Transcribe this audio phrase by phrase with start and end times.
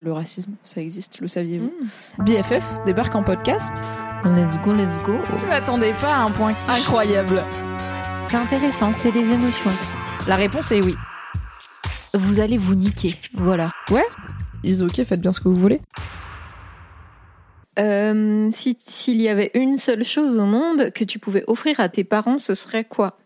[0.00, 1.72] Le racisme, ça existe, le saviez-vous
[2.20, 3.84] BFF débarque en podcast.
[4.24, 5.16] Let's go, let's go.
[5.40, 7.42] Je m'attendais pas à un point qui incroyable.
[8.22, 9.72] C'est intéressant, c'est des émotions.
[10.28, 10.94] La réponse est oui.
[12.14, 13.70] Vous allez vous niquer, voilà.
[13.90, 14.06] Ouais
[14.62, 15.80] Is ok, faites bien ce que vous voulez.
[17.80, 21.88] Euh, si s'il y avait une seule chose au monde que tu pouvais offrir à
[21.88, 23.18] tes parents, ce serait quoi?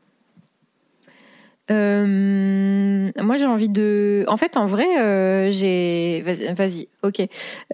[1.70, 4.24] Euh, Moi, j'ai envie de.
[4.28, 6.22] En fait, en vrai, euh, j'ai.
[6.56, 7.20] Vas-y, ok.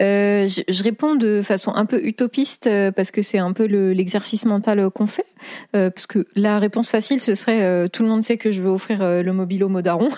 [0.00, 3.66] Euh, je, je réponds de façon un peu utopiste euh, parce que c'est un peu
[3.66, 5.24] le- l'exercice mental qu'on fait.
[5.76, 8.60] Euh, parce que la réponse facile, ce serait euh, tout le monde sait que je
[8.60, 10.08] veux offrir le mobilo modaron,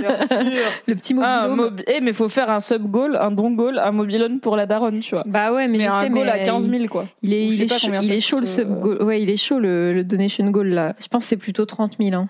[0.00, 0.38] Bien sûr.
[0.86, 1.32] le petit mobilo.
[1.32, 4.56] Ah, mob- Eh, mais faut faire un sub goal, un don goal, un mobilone pour
[4.56, 5.24] la daronne, tu vois.
[5.26, 7.06] Bah ouais, mais, Mais, je un sais, goal mais à 15 il- 000, quoi.
[7.22, 9.02] Il est, il est chaud, combien il ça est chaud le sub goal.
[9.02, 10.94] Ouais, il est chaud le, le donation goal là.
[11.00, 12.14] Je pense que c'est plutôt 30 000.
[12.14, 12.28] Hein.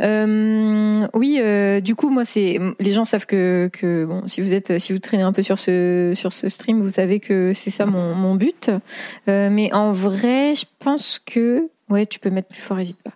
[0.00, 4.52] Euh, oui, euh, du coup, moi, c'est les gens savent que, que bon, si vous
[4.52, 7.70] êtes, si vous traînez un peu sur ce sur ce stream, vous savez que c'est
[7.70, 8.70] ça mon, mon but.
[9.28, 13.12] Euh, mais en vrai, je pense que ouais, tu peux mettre plus fort, hésite pas.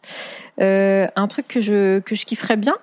[0.59, 2.77] Un truc que je que je kifferais bien.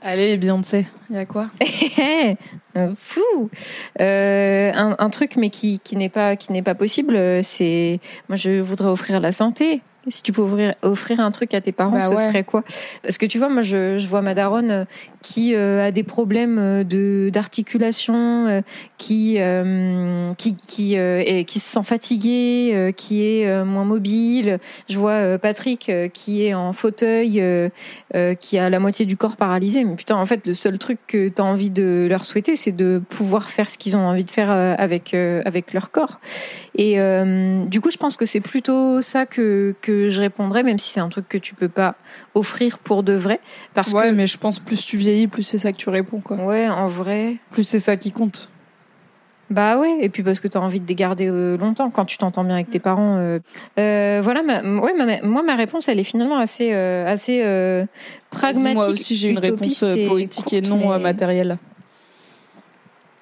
[0.00, 1.48] Allez, Beyoncé, il y a quoi?
[2.96, 3.50] Fou.
[3.98, 8.60] Un, un truc, mais qui, qui n'est pas qui n'est pas possible, c'est moi je
[8.60, 9.82] voudrais offrir la santé.
[10.06, 10.42] Si tu peux
[10.82, 12.28] offrir, un truc à tes parents, Bah ce ouais.
[12.28, 12.62] serait quoi?
[13.02, 14.84] Parce que tu vois, moi je, je vois ma daronne euh,
[15.20, 18.60] qui euh, a des problèmes euh, de d'articulation, euh,
[18.96, 24.58] qui euh, qui qui est- qui se sent fatiguée, qui est moins mobile.
[24.88, 27.42] Je vois Patrick qui est en fauteuil,
[28.40, 29.84] qui a la moitié du corps paralysé.
[29.84, 32.72] Mais putain, en fait, le seul truc que tu as envie de leur souhaiter, c'est
[32.72, 36.18] de pouvoir faire ce qu'ils ont envie de faire avec, avec leur corps.
[36.76, 36.96] Et
[37.66, 41.00] du coup, je pense que c'est plutôt ça que, que je répondrais, même si c'est
[41.00, 41.94] un truc que tu peux pas
[42.34, 43.40] offrir pour de vrai.
[43.74, 46.20] Parce Ouais, que, mais je pense plus tu vieillis, plus c'est ça que tu réponds,
[46.20, 46.36] quoi.
[46.44, 47.36] ouais, en vrai.
[47.50, 48.50] Plus c'est ça qui compte.
[49.50, 52.04] Bah ouais, et puis parce que tu as envie de les garder euh, longtemps quand
[52.04, 53.16] tu t'entends bien avec tes parents.
[53.16, 53.38] euh.
[53.78, 57.42] Euh, voilà, ma, ouais, ma- moi ma réponse elle est finalement assez, assez
[58.30, 58.74] pragmatique.
[58.74, 61.56] Moi aussi, j'ai une réponse et poétique et non mais- matérielle.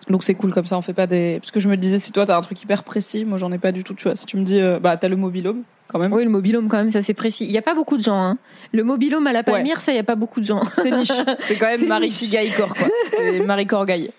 [0.08, 1.38] Donc c'est cool comme ça, on fait pas des.
[1.40, 3.58] Parce que je me disais, si toi t'as un truc hyper précis, moi j'en ai
[3.58, 4.16] pas du tout, tu vois.
[4.16, 6.12] Si tu me dis, bah t'as le mobilhome, quand même.
[6.12, 7.44] Oui, le mobilhome quand même, ça c'est précis.
[7.44, 8.20] Il y a pas beaucoup de gens.
[8.20, 8.38] Hein.
[8.72, 10.62] Le mobilhome à la Palmyre, ça il y a pas beaucoup de gens.
[10.72, 11.12] C'est niche.
[11.38, 12.18] C'est quand même Marie niche.
[12.18, 12.88] Figaïcor, quoi.
[13.04, 14.10] C'est Marie Corgaille.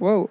[0.00, 0.28] Wow.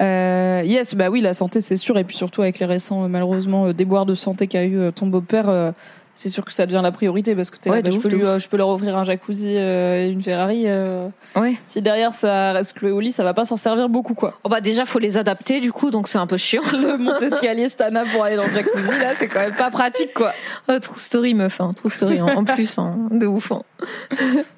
[0.00, 1.96] Euh, yes, bah oui, la santé, c'est sûr.
[1.98, 5.06] Et puis surtout avec les récents, euh, malheureusement, euh, déboires de santé qu'a eu ton
[5.06, 5.72] beau-père,
[6.16, 8.08] c'est sûr que ça devient la priorité parce que t'es Ouais, là, bah, je, peux
[8.08, 10.64] lui, euh, je peux leur offrir un jacuzzi euh, et une Ferrari.
[10.66, 11.54] euh, Ouais.
[11.66, 14.34] si derrière ça reste cloué au lit, ça va pas s'en servir beaucoup, quoi.
[14.44, 16.62] Oh bah déjà faut les adapter du coup, donc c'est un peu chiant.
[16.72, 20.32] Le monte-escalier Stana pour aller dans le jacuzzi, là, c'est quand même pas pratique, quoi.
[20.68, 21.72] Oh, true story meuf, hein.
[21.74, 22.96] true story en, en plus, hein.
[23.10, 23.50] de ouf.
[23.52, 23.62] hein.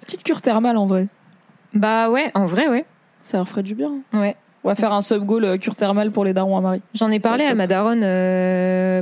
[0.03, 1.07] Petite cure thermale, en vrai.
[1.75, 2.85] Bah ouais, en vrai ouais.
[3.23, 3.93] Ça leur ferait du bien.
[4.13, 4.37] Ouais.
[4.65, 6.83] On va faire un sub-goal euh, cure thermale pour les darons à Marie.
[6.95, 8.01] J'en ai parlé à ma daronne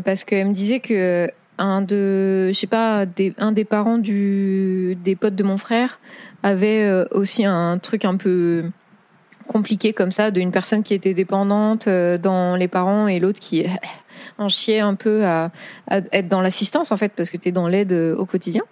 [0.03, 1.29] parce qu'elle me disait que
[1.59, 6.01] un de, je sais pas, des, un des parents du, des potes de mon frère
[6.43, 8.65] avait euh, aussi un truc un peu
[9.47, 13.67] compliqué comme ça, d'une personne qui était dépendante euh, dans les parents et l'autre qui
[14.39, 15.51] en chiait un peu à,
[15.91, 18.63] être dans l'assistance en fait parce que tu es dans l'aide euh, au quotidien.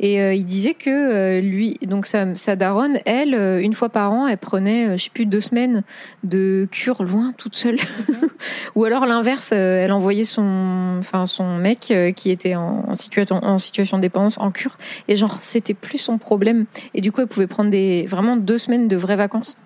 [0.00, 4.12] Et euh, il disait que euh, lui, donc sa, sa daronne, elle, une fois par
[4.12, 5.82] an, elle prenait, je sais plus, deux semaines
[6.22, 7.78] de cure loin toute seule.
[8.74, 13.96] Ou alors l'inverse, elle envoyait son, enfin son mec qui était en, situation en situation
[13.98, 14.76] de dépendance en cure
[15.08, 18.58] et genre c'était plus son problème et du coup elle pouvait prendre des vraiment deux
[18.58, 19.56] semaines de vraies vacances.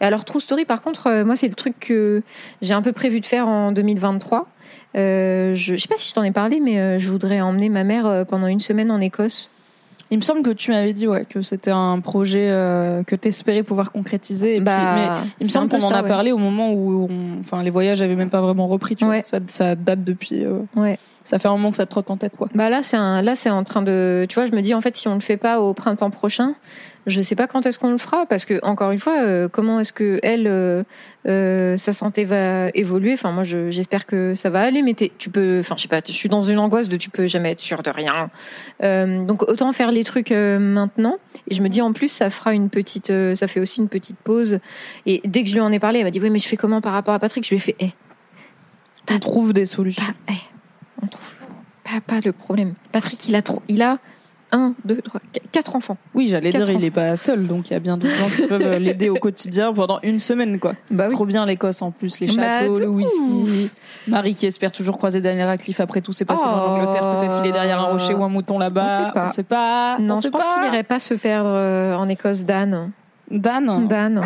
[0.00, 2.22] Et alors True Story par contre, moi c'est le truc que
[2.62, 4.48] j'ai un peu prévu de faire en 2023.
[4.96, 7.68] Euh, je, je sais pas si je t'en ai parlé, mais euh, je voudrais emmener
[7.68, 9.50] ma mère euh, pendant une semaine en Écosse.
[10.10, 13.28] Il me semble que tu m'avais dit ouais, que c'était un projet euh, que tu
[13.28, 14.52] espérais pouvoir concrétiser.
[14.52, 16.08] Et puis- Bah, mais il me semble qu'on en a ouais.
[16.08, 18.96] parlé au moment où on- enfin, les voyages avaient même pas vraiment repris.
[18.96, 19.22] Tu vois.
[19.24, 20.44] Ça, ça date depuis.
[20.44, 20.98] euh, Ouais.
[21.24, 22.38] Ça fait un moment que ça te trotte en tête.
[22.38, 22.48] quoi.
[22.54, 24.80] Bah là, c'est un, là, c'est en train de, tu vois, je me dis en
[24.80, 26.54] fait, si on le fait pas au printemps prochain,
[27.08, 29.80] Je sais pas quand est-ce qu'on le fera parce que encore une fois, euh, comment
[29.80, 30.84] est-ce que elle, euh,
[31.26, 33.14] euh, sa santé va évoluer?
[33.14, 36.02] Enfin, moi, je- j'espère que ça va aller, mais tu peux, enfin, je sais pas,
[36.06, 38.30] je suis dans une angoisse de tu peux jamais être sûr de rien.
[39.26, 41.16] Donc autant faire les trucs maintenant.
[41.50, 44.18] Et je me dis en plus, ça fera une petite, ça fait aussi une petite
[44.18, 44.58] pause.
[45.06, 46.56] Et dès que je lui en ai parlé, elle m'a dit oui, mais je fais
[46.58, 47.42] comment par rapport à Patrick?
[47.44, 47.90] Je lui ai fait, eh,
[49.10, 50.04] On trouve des solutions.
[50.04, 50.36] pas, eh,
[51.02, 51.32] on trouve
[51.84, 52.74] pas, pas le problème.
[52.92, 53.98] Patrick, il a trop, il a
[54.52, 55.96] un, deux, trois, qu- quatre enfants.
[56.14, 56.94] Oui, j'allais dire, il est enfants.
[57.10, 59.72] pas seul, donc il y a bien d'autres gens qui peuvent euh, l'aider au quotidien
[59.72, 60.74] pendant une semaine, quoi.
[60.90, 63.70] Bah Trop bien l'Écosse en plus, les Bah, châteaux, de le whisky.
[64.06, 66.68] Marie qui espère toujours croiser Daniel Radcliffe après tout s'est passé en Oh.
[66.70, 67.18] Angleterre.
[67.18, 69.12] Peut-être qu'il est derrière un rocher ou un mouton là-bas.
[69.16, 69.96] On sait pas.
[69.96, 70.02] pas.
[70.02, 70.54] Non, on je sait pense pas.
[70.54, 72.90] qu'il irait pas se perdre euh, en Écosse, Dan.
[73.30, 73.86] Dan.
[73.86, 74.22] Dan.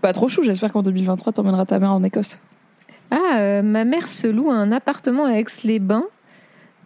[0.00, 2.38] Pas trop chou, j'espère qu'en 2023 t'emmèneras ta mère en Écosse.
[3.10, 6.04] Ah, euh, ma mère se loue un appartement à Aix-les-Bains,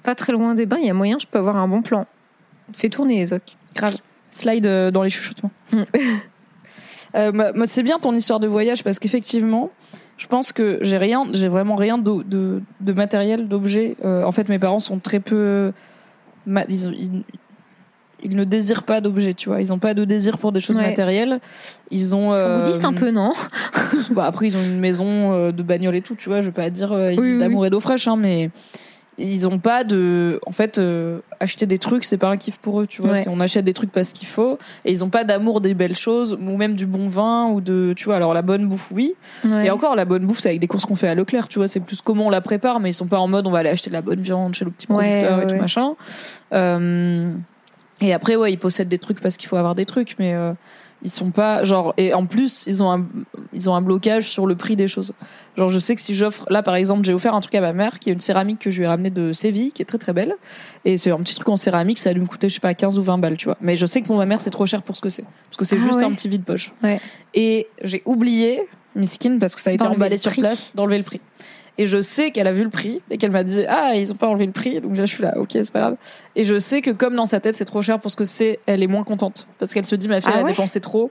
[0.06, 0.78] pas très loin des bains.
[0.80, 2.06] Il y a moyen, je peux avoir un bon plan.
[2.72, 3.56] Fais tourner les ocs.
[3.74, 3.96] Grave.
[4.30, 5.50] Slide euh, dans les chuchotements.
[5.72, 5.82] Mm.
[7.14, 9.70] Euh, c'est bien ton histoire de voyage parce qu'effectivement,
[10.18, 13.96] je pense que j'ai rien, j'ai vraiment rien de, de, de matériel, d'objet.
[14.04, 15.72] Euh, en fait, mes parents sont très peu.
[16.46, 17.22] ils, ils-
[18.22, 19.60] ils ne désirent pas d'objets, tu vois.
[19.62, 20.86] Ils n'ont pas de désir pour des choses Ouais.
[20.88, 21.38] matérielles.
[21.90, 22.32] Ils ont.
[22.34, 23.32] Ils sont euh, bouddhistes un peu, non
[24.10, 26.40] bah, après, ils ont une maison de bagnole et tout, tu vois.
[26.40, 28.50] Je vais pas dire euh, ils Oui, vivent oui, d'amour et d'eau fraîche, hein, mais
[29.18, 30.40] ils ont pas de.
[30.46, 33.12] En fait, euh, acheter des trucs, c'est pas un kiff pour eux, tu vois.
[33.12, 33.24] Ouais.
[33.28, 36.34] On achète des trucs parce qu'il faut, et ils ont pas d'amour des belles choses,
[36.34, 37.94] ou même du bon vin, ou de.
[37.96, 39.14] Tu vois, alors la bonne bouffe, oui.
[39.44, 39.66] Ouais.
[39.66, 41.68] Et encore, la bonne bouffe, c'est avec des courses qu'on fait à Leclerc, tu vois.
[41.68, 43.70] C'est plus comment on la prépare, mais ils sont pas en mode on va aller
[43.70, 45.94] acheter de la bonne viande chez le petit producteur ouais, et tout machin.
[46.52, 47.34] Euh,
[48.00, 50.52] et après, ouais, ils possèdent des trucs parce qu'il faut avoir des trucs, mais euh,
[51.02, 51.94] ils sont pas genre.
[51.96, 53.06] Et en plus, ils ont un,
[53.52, 55.12] ils ont un blocage sur le prix des choses.
[55.56, 57.72] Genre, je sais que si j'offre, là par exemple, j'ai offert un truc à ma
[57.72, 59.98] mère qui est une céramique que je lui ai ramenée de Séville, qui est très
[59.98, 60.34] très belle.
[60.84, 62.74] Et c'est un petit truc en céramique, ça a dû me coûter, je sais pas,
[62.74, 63.56] 15 ou 20 balles, tu vois.
[63.60, 65.24] Mais je sais que pour ma mère, c'est trop cher pour ce que c'est.
[65.50, 66.04] Parce que c'est Ah juste ouais.
[66.04, 66.72] un petit vide-poche.
[66.82, 67.00] Ouais.
[67.34, 68.62] Et j'ai oublié,
[68.94, 71.20] Miskin, parce que ça a été emballé sur place, d'enlever le prix.
[71.78, 74.16] Et je sais qu'elle a vu le prix et qu'elle m'a dit ah ils ont
[74.16, 74.80] pas enlevé le prix.
[74.80, 75.96] Donc là je suis là ok c'est pas grave.
[76.34, 78.60] Et je sais que comme dans sa tête c'est trop cher pour ce que c'est
[78.66, 79.46] elle est moins contente.
[79.58, 80.52] Parce qu'elle se dit ma fille Ah elle a ouais?
[80.52, 81.10] dépensé trop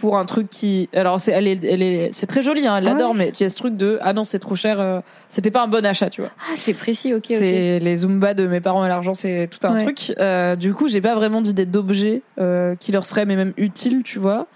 [0.00, 2.86] pour un truc qui alors c'est elle est elle est c'est très joli hein, elle
[2.88, 4.80] Ah l'adore ouais mais il y a ce truc de ah non c'est trop cher
[4.80, 7.24] euh, c'était pas un bon achat tu vois Ah, c'est précis, ok.
[7.28, 9.82] c'est les Zumba de mes parents et l'argent, c'est tout un Ouais.
[9.84, 10.14] truc.
[10.18, 14.02] Euh, du coup, j'ai pas vraiment d'idée d'objet euh, qui leur serait mais même utile,
[14.04, 14.46] tu vois.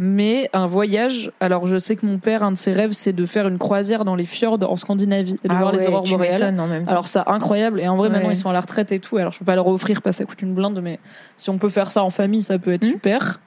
[0.00, 1.30] Mais un voyage.
[1.40, 4.04] Alors, je sais que mon père, un de ses rêves, c'est de faire une croisière
[4.04, 6.54] dans les fjords en Scandinavie et de Ah voir les aurores boréales.
[6.88, 9.32] Alors ça incroyable et en vrai maintenant ils sont à la retraite et tout alors
[9.32, 10.98] je peux pas leur offrir parce que ça coûte une blinde mais
[11.36, 12.90] si on peut faire ça en famille ça peut être Mhm.
[12.92, 13.40] super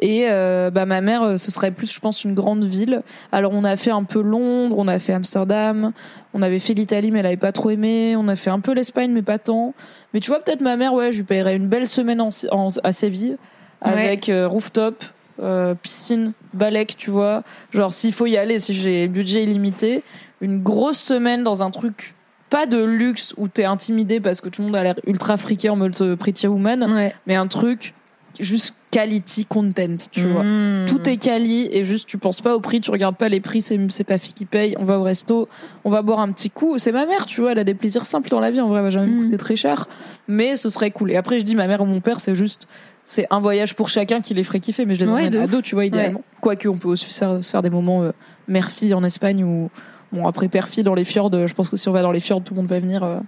[0.00, 3.02] et euh, bah ma mère euh, ce serait plus je pense une grande ville.
[3.32, 5.92] Alors on a fait un peu Londres on a fait Amsterdam
[6.34, 8.14] on avait fait l'Italie mais elle avait pas trop aimé.
[8.16, 9.74] On a fait un peu l'Espagne mais pas tant.
[10.14, 12.68] Mais tu vois peut-être ma mère ouais je lui paierais une belle semaine en, en-
[12.84, 13.36] à Séville
[13.80, 15.04] avec euh, rooftop
[15.40, 17.42] euh, piscine balèque tu vois.
[17.72, 20.02] Genre s'il faut y aller si j'ai budget illimité
[20.40, 22.14] une grosse semaine dans un truc
[22.50, 25.68] pas de luxe où t'es intimidé parce que tout le monde a l'air ultra friqué
[25.68, 27.14] en mode Pretty Woman, Ouais.
[27.26, 27.92] mais un truc
[28.40, 30.42] juste quality content, tu vois.
[30.42, 30.86] Mmh.
[30.86, 33.60] Tout est quali et juste tu penses pas au prix, tu regardes pas les prix,
[33.60, 35.48] c'est ta fille qui paye, on va au resto,
[35.84, 36.78] on va boire un petit coup.
[36.78, 38.78] C'est ma mère, tu vois, elle a des plaisirs simples dans la vie, en vrai,
[38.78, 39.24] elle va jamais me Mm.
[39.24, 39.86] coûter très cher,
[40.26, 41.10] mais ce serait cool.
[41.12, 42.66] Et après, je dis ma mère ou mon père, c'est juste,
[43.04, 45.46] c'est un voyage pour chacun qui les ferait kiffer, mais je les Ouais, emmène à
[45.46, 46.22] deux, tu vois, idéalement.
[46.40, 48.12] Quoique, on peut aussi faire, se faire des moments euh,
[48.48, 49.70] mère-fille en Espagne ou,
[50.12, 52.20] bon, après père-fille dans les fjords, euh, je pense que si on va dans les
[52.20, 53.18] fjords, tout le monde va venir, euh,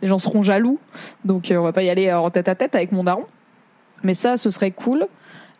[0.00, 0.78] les gens seront jaloux,
[1.24, 3.24] donc euh, on va pas y aller euh, en tête à tête avec mon daron.
[4.02, 5.06] Mais ça, ce serait cool.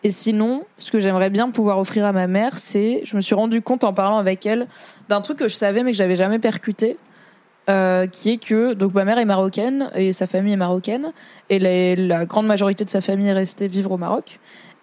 [0.05, 3.35] Et sinon, ce que j'aimerais bien pouvoir offrir à ma mère, c'est, je me suis
[3.35, 4.69] rendu compte en parlant avec elle
[5.09, 6.99] d'un truc que je savais mais que j'avais jamais percuté,
[7.69, 11.13] euh, qui est que donc ma mère est marocaine et sa famille est marocaine
[11.51, 14.39] et la, la grande majorité de sa famille est restée vivre au Maroc.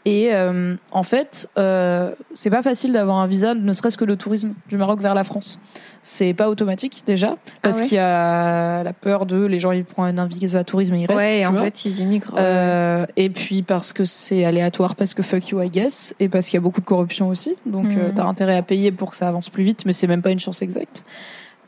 [0.08, 4.14] Et euh, en fait, euh, c'est pas facile d'avoir un visa, ne serait-ce que de
[4.14, 5.60] tourisme du Maroc vers la France.
[6.04, 9.72] C'est pas automatique déjà parce Ah ouais qu'il y a la peur de les gens
[9.72, 11.38] ils prennent un visa tourisme et ils restent.
[11.38, 11.64] Ouais, en vois.
[11.64, 12.36] fait, ils immigrent.
[12.38, 16.46] Euh, et puis parce que c'est aléatoire, parce que fuck you, I guess, et parce
[16.46, 17.56] qu'il y a beaucoup de corruption aussi.
[17.66, 20.22] Donc euh, t'as intérêt à payer pour que ça avance plus vite, mais c'est même
[20.22, 21.04] pas une chance exacte.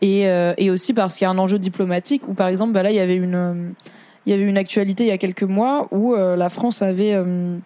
[0.01, 2.83] Et, euh, et aussi parce qu'il y a un enjeu diplomatique où par exemple, bah
[2.83, 3.53] là il y avait une, euh,
[4.27, 7.57] il y avait une actualité il y a quelques mois où la France avait euh,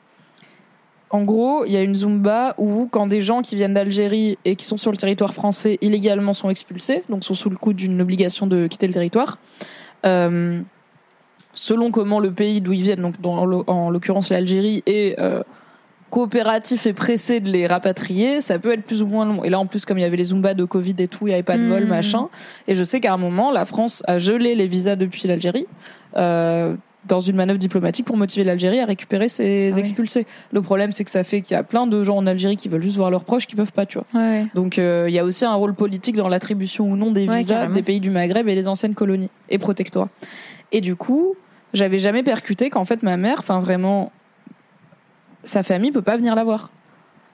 [1.11, 4.55] en gros, il y a une Zumba où quand des gens qui viennent d'Algérie et
[4.55, 8.01] qui sont sur le territoire français illégalement sont expulsés, donc sont sous le coup d'une
[8.01, 9.37] obligation de quitter le territoire,
[10.05, 10.61] euh,
[11.53, 13.37] selon comment le pays d'où ils viennent, donc dans,
[13.67, 15.43] en l'occurrence l'Algérie, est euh,
[16.09, 19.43] coopératif et pressé de les rapatrier, ça peut être plus ou moins long.
[19.43, 21.31] Et là, en plus, comme il y avait les Zumba de Covid et tout, il
[21.31, 21.89] n'y avait pas de vol, Mhm.
[21.89, 22.27] machin.
[22.67, 25.67] Et je sais qu'à un moment, la France a gelé les visas depuis l'Algérie.
[26.17, 26.75] Euh,
[27.07, 30.27] dans une manœuvre diplomatique pour motiver l'Algérie à récupérer ses Ah expulsés.
[30.51, 32.69] Le problème, c'est que ça fait qu'il y a plein de gens en Algérie qui
[32.69, 34.21] veulent juste voir leurs proches qui peuvent pas, tu vois.
[34.21, 34.45] Ouais.
[34.53, 37.37] Donc euh, il y a aussi un rôle politique dans l'attribution ou non des Ouais,
[37.39, 37.73] visas carrément.
[37.73, 40.09] des pays du Maghreb et des anciennes colonies et protectorats.
[40.71, 41.35] Et du coup,
[41.73, 44.11] j'avais jamais percuté qu'en fait ma mère, enfin vraiment,
[45.43, 46.71] sa famille peut pas venir la voir.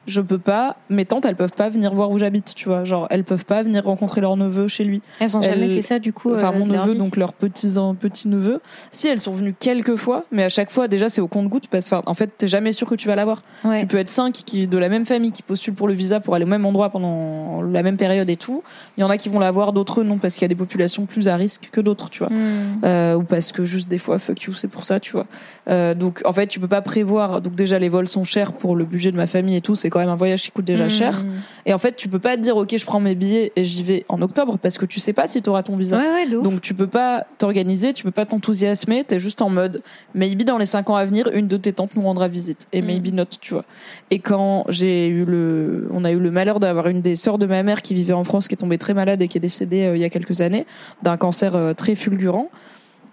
[0.08, 2.86] Je peux pas, mes tantes, elles peuvent pas venir voir où j'habite, tu vois.
[2.86, 5.02] Genre, elles peuvent pas venir rencontrer leur neveu chez lui.
[5.20, 6.34] Elles ont jamais fait ça du coup.
[6.34, 6.98] Enfin, euh, mon neveu, vie.
[6.98, 8.62] donc leurs petits, petits neveux.
[8.92, 11.90] Si elles sont venues quelques fois, mais à chaque fois, déjà, c'est au compte-goutte parce
[11.90, 13.44] que, en fait, t'es jamais sûr que tu vas la voir.
[13.64, 13.82] Ouais.
[13.82, 16.36] Tu peux être cinq qui, de la même famille qui postulent pour le visa pour
[16.36, 18.64] aller au même endroit pendant la même période et tout.
[18.98, 21.06] Il y en a qui vont l'avoir, d'autres non, parce qu'il y a des populations
[21.06, 22.30] plus à risque que d'autres, tu vois.
[22.30, 22.82] Hmm.
[22.84, 25.26] Euh, ou parce que juste des fois, fuck you, c'est pour ça, tu vois.
[25.70, 27.42] Euh, donc, en fait, tu peux pas prévoir.
[27.42, 29.76] Donc, déjà, les vols sont chers pour le budget de ma famille et tout.
[29.76, 30.90] C'est quand même un voyage qui coûte déjà Hmm.
[30.90, 31.26] cher.
[31.66, 33.82] Et en fait, tu peux pas te dire, ok, je prends mes billets et j'y
[33.82, 35.98] vais en octobre parce que tu sais pas si tu auras ton visa.
[35.98, 36.42] Ouais, ouais.
[36.44, 39.82] Donc tu peux pas t'organiser, tu peux pas t'enthousiasmer, t'es juste en mode
[40.14, 42.82] maybe dans les cinq ans à venir, une de tes tantes nous rendra visite et
[42.82, 42.86] Mm.
[42.86, 43.66] maybe not, tu vois.
[44.12, 47.46] Et quand j'ai eu le, on a eu le malheur d'avoir une des sœurs de
[47.48, 49.86] ma mère qui vivait en France, qui est tombée très malade et qui est décédée
[49.86, 50.66] euh, il y a quelques années
[51.02, 52.50] d'un cancer euh, très fulgurant.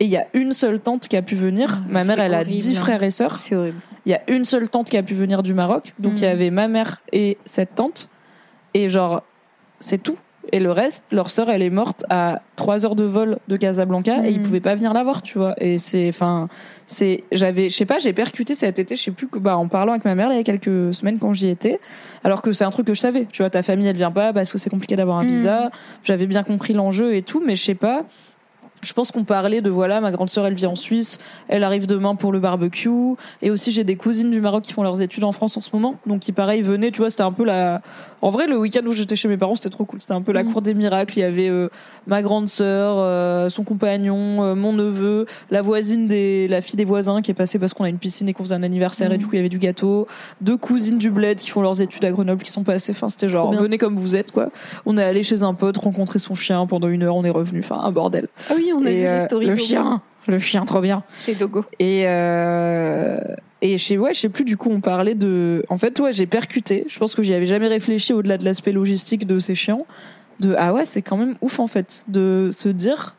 [0.00, 1.68] Et il y a une seule tante qui a pu venir.
[1.70, 2.74] Ah, ma mère, elle a dix hein.
[2.74, 3.38] frères et sœurs.
[3.38, 3.78] C'est horrible.
[4.06, 5.94] Il y a une seule tante qui a pu venir du Maroc.
[5.98, 6.16] Donc Mm.
[6.16, 8.08] il y avait ma mère et cette tante.
[8.74, 9.22] Et genre,
[9.80, 10.18] c'est tout.
[10.52, 14.26] Et le reste, leur sœur, elle est morte à trois heures de vol de Casablanca
[14.26, 14.42] et ils Mm.
[14.42, 15.54] pouvaient pas venir la voir, tu vois.
[15.58, 16.48] Et c'est, enfin,
[16.84, 19.92] c'est, j'avais, je sais pas, j'ai percuté cet été, je sais plus bah, en parlant
[19.92, 21.80] avec ma mère là, il y a quelques semaines quand j'y étais,
[22.24, 23.26] alors que c'est un truc que je savais.
[23.32, 25.28] Tu vois, ta famille, elle vient pas parce que c'est compliqué d'avoir un Mm.
[25.28, 25.70] visa.
[26.02, 28.04] J'avais bien compris l'enjeu et tout, mais je sais pas.
[28.84, 31.86] Je pense qu'on parlait de voilà, ma grande sœur elle vit en Suisse, elle arrive
[31.86, 35.24] demain pour le barbecue, et aussi j'ai des cousines du Maroc qui font leurs études
[35.24, 37.80] en France en ce moment, donc qui pareil venaient, tu vois, c'était un peu la.
[38.24, 40.32] En vrai, le week-end où j'étais chez mes parents, c'était trop cool, c'était un peu
[40.32, 40.52] la Mhm.
[40.54, 41.18] cour des miracles.
[41.18, 41.68] Il y avait euh,
[42.06, 46.86] ma grande sœur, euh, son compagnon, euh, mon neveu, la voisine des, la fille des
[46.86, 49.16] voisins qui est passée parce qu'on a une piscine et qu'on faisait un anniversaire et
[49.16, 49.18] Mhm.
[49.18, 50.06] du coup il y avait du gâteau,
[50.40, 52.92] deux cousines du bled qui font leurs études à Grenoble qui sont passées.
[52.92, 54.48] Enfin, c'était genre venez comme vous êtes quoi.
[54.86, 57.60] On est allé chez un pote rencontrer son chien pendant une heure, on est revenu.
[57.60, 58.28] Enfin, un bordel.
[58.48, 59.44] Ah oui, on a Et, vu euh, les stories.
[59.44, 59.62] le Logo.
[59.64, 61.02] chien, le chien, trop bien.
[61.28, 61.66] Les logos.
[61.78, 63.18] Et euh,
[63.64, 65.64] et je sais ouais, je sais plus du coup on parlait de.
[65.68, 66.84] En fait ouais, j'ai percuté.
[66.88, 69.80] Je pense que j'y avais jamais réfléchi au-delà de l'aspect logistique de ces chiens.
[70.40, 73.16] De ah ouais, c'est quand même ouf en fait de se dire.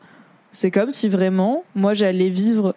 [0.52, 2.74] C'est comme si vraiment moi j'allais vivre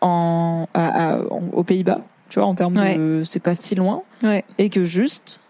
[0.00, 4.02] en, à- à- en- aux Pays-Bas, tu vois, en termes de c'est pas si loin,
[4.22, 4.44] Ouais.
[4.58, 5.40] et que juste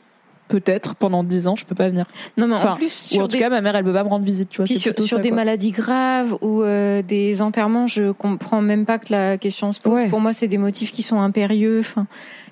[0.48, 2.06] peut-être pendant 10 ans je peux pas venir.
[2.36, 4.02] Non, mais Enfin, en plus, Ou en tout des, cas ma mère elle peut pas
[4.04, 4.66] me rendre visite, tu vois.
[4.66, 5.36] sur, plutôt sur ça, des quoi.
[5.36, 9.92] maladies graves ou euh, des enterrements, je comprends même pas que la question se pose.
[9.92, 10.08] Ouais.
[10.08, 11.80] Pour moi, c'est des motifs qui sont impérieux.
[11.80, 12.06] Enfin,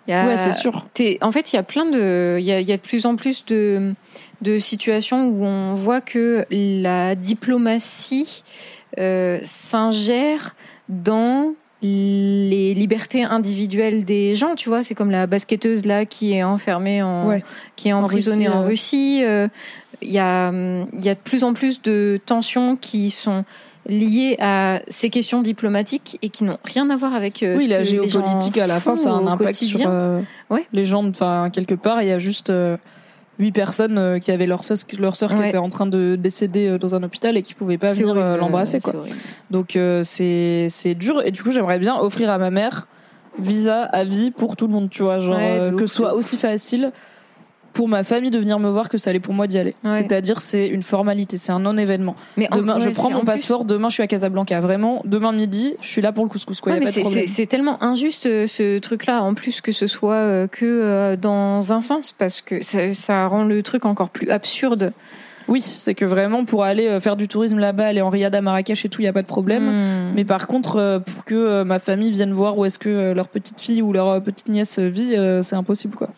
[0.07, 0.87] il y a- Ouais, c'est sûr.
[0.95, 2.83] T'es- En fait, il y a plein de, il y a, il y a de
[2.83, 3.95] plus en plus de,
[4.43, 8.45] de situations où on voit que la diplomatie
[8.99, 10.55] euh, s'ingère
[10.89, 11.55] dans
[12.51, 14.55] les libertés individuelles des gens.
[14.55, 17.43] Tu vois, c'est comme la basketteuse là qui est enfermée en, Ouais.
[17.77, 18.67] qui est En emprisonnée Russie, en euh.
[18.67, 19.21] Russie.
[19.25, 19.49] Euh,
[20.03, 23.45] Il y a, il y a de plus en plus de tensions qui sont
[23.89, 27.71] liées à ces questions diplomatiques et qui n'ont rien à voir avec euh, Oui, ce
[27.71, 30.67] la que les gens géopolitique à la fin, ça a un impact sur euh, Ouais.
[30.75, 31.03] les gens.
[31.07, 32.77] Enfin, quelque part, il y a juste euh,
[33.39, 36.69] huit personnes euh, qui avaient leur sœur, leur sœur qui était en train de décéder
[36.69, 38.95] euh, dans un hôpital et qui pouvaient pas venir euh, l'embrasser, quoi.
[39.51, 41.23] Donc euh, c'est c'est dur.
[41.25, 42.87] Et du coup, j'aimerais bien offrir à ma mère
[43.39, 46.15] visa à vie pour tout le monde, tu vois, genre Ouais, euh, que ce soit
[46.15, 46.93] aussi facile
[47.77, 49.75] pour ma famille de venir me voir que ça allait pour moi d'y aller.
[49.85, 49.93] Ouais.
[49.93, 52.17] C'est-à-dire, c'est une formalité, c'est un non-événement.
[52.39, 53.67] Mais en- Demain, je prends mon plus- passeport.
[53.67, 54.59] Demain, je suis à Casablanca.
[54.61, 56.61] Vraiment, demain midi, je suis là pour le couscous.
[56.63, 57.27] Quoi, Ouais, y a mais pas de c'est- problème.
[57.27, 61.17] c'est c'est tellement injuste euh, ce truc-là, en plus que ce soit euh, que euh,
[61.17, 64.93] dans un sens, parce que ça, ça rend le truc encore plus absurde.
[65.49, 68.41] Oui, c'est que vraiment pour aller euh, faire du tourisme là-bas, aller en riad à
[68.41, 69.65] Marrakech et tout, il y a pas de problème.
[69.65, 70.13] Hmm.
[70.15, 73.29] Mais par contre, euh, pour que euh, ma famille vienne voir où est-ce que leur
[73.29, 76.09] petite fille ou leur petite nièce vit, c'est impossible quoi.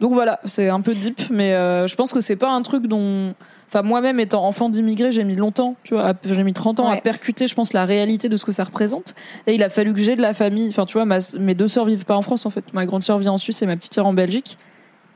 [0.00, 3.34] Donc voilà, c'est un peu deep, mais je pense que c'est pas un truc dont.
[3.68, 6.96] Enfin, moi-même étant enfant d'immigré, j'ai mis longtemps, tu vois, j'ai mis 30 ans à
[6.96, 9.16] percuter, je pense, la réalité de ce que ça représente.
[9.48, 10.68] Et il a fallu que j'ai de la famille.
[10.68, 12.72] Enfin, tu vois, ma, mes deux sœurs vivent pas en France en fait.
[12.72, 14.58] Ma grande sœur vit en Suisse et ma petite sœur en Belgique.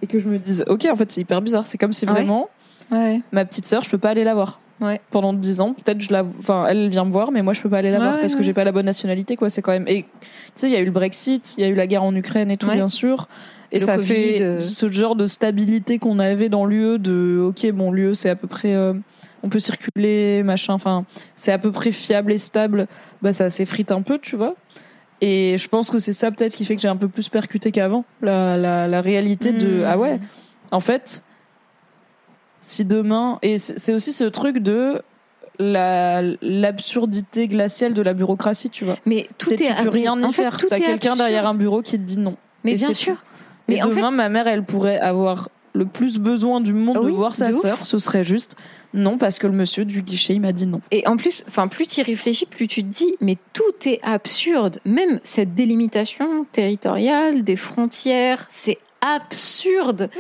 [0.03, 1.67] Et que je me dise, ok, en fait, c'est hyper bizarre.
[1.67, 2.49] C'est comme si vraiment
[2.91, 3.21] Ouais.
[3.33, 4.61] ma petite sœur, je peux pas aller la voir.
[4.81, 5.01] Ouais.
[5.11, 7.69] Pendant 10 ans, peut-être je la enfin elle vient me voir mais moi je peux
[7.69, 9.73] pas aller la Ouais, voir parce que j'ai pas la bonne nationalité quoi, c'est quand
[9.73, 10.09] même et tu
[10.55, 12.49] sais il y a eu le Brexit, il y a eu la guerre en Ukraine
[12.53, 13.27] et tout bien sûr.
[13.73, 14.61] Et Le ça Covid, fait euh.
[14.61, 18.47] ce genre de stabilité qu'on avait dans l'UE de OK, bon l'UE c'est à peu
[18.47, 18.95] près euh,
[19.43, 21.05] on peut circuler, machin, enfin
[21.35, 22.87] c'est à peu près fiable et stable.
[23.21, 24.55] Bah ça s'effrite un peu, tu vois.
[25.21, 27.73] Et je pense que c'est ça peut-être qui fait que j'ai un peu plus percuté
[27.73, 29.87] qu'avant la, la, la réalité de Hmm.
[29.89, 30.21] ah ouais
[30.71, 31.25] en fait,
[32.61, 35.03] si demain et c'est aussi ce truc de
[35.59, 38.97] la l'absurdité glaciale de la bureaucratie, tu vois.
[39.07, 40.59] Mais tout C'est est tu peux rien y en fait, faire.
[40.69, 42.37] T'as est quelqu'un derrière un bureau qui te dit non.
[42.65, 43.15] Mais Et bien sûr.
[43.15, 43.21] tout.
[43.69, 47.11] Mais fait, demain, ma mère, elle pourrait avoir le plus besoin du monde Ah de
[47.11, 47.85] voir sa sœur.
[47.85, 48.57] Ce serait juste
[48.95, 50.81] non parce que le monsieur du guichet il m'a dit non.
[50.91, 54.01] Et en plus, enfin, plus tu y réfléchis, plus tu te dis, mais tout est
[54.03, 54.81] absurde.
[54.85, 60.11] Même cette délimitation territoriale des frontières, c'est absurde.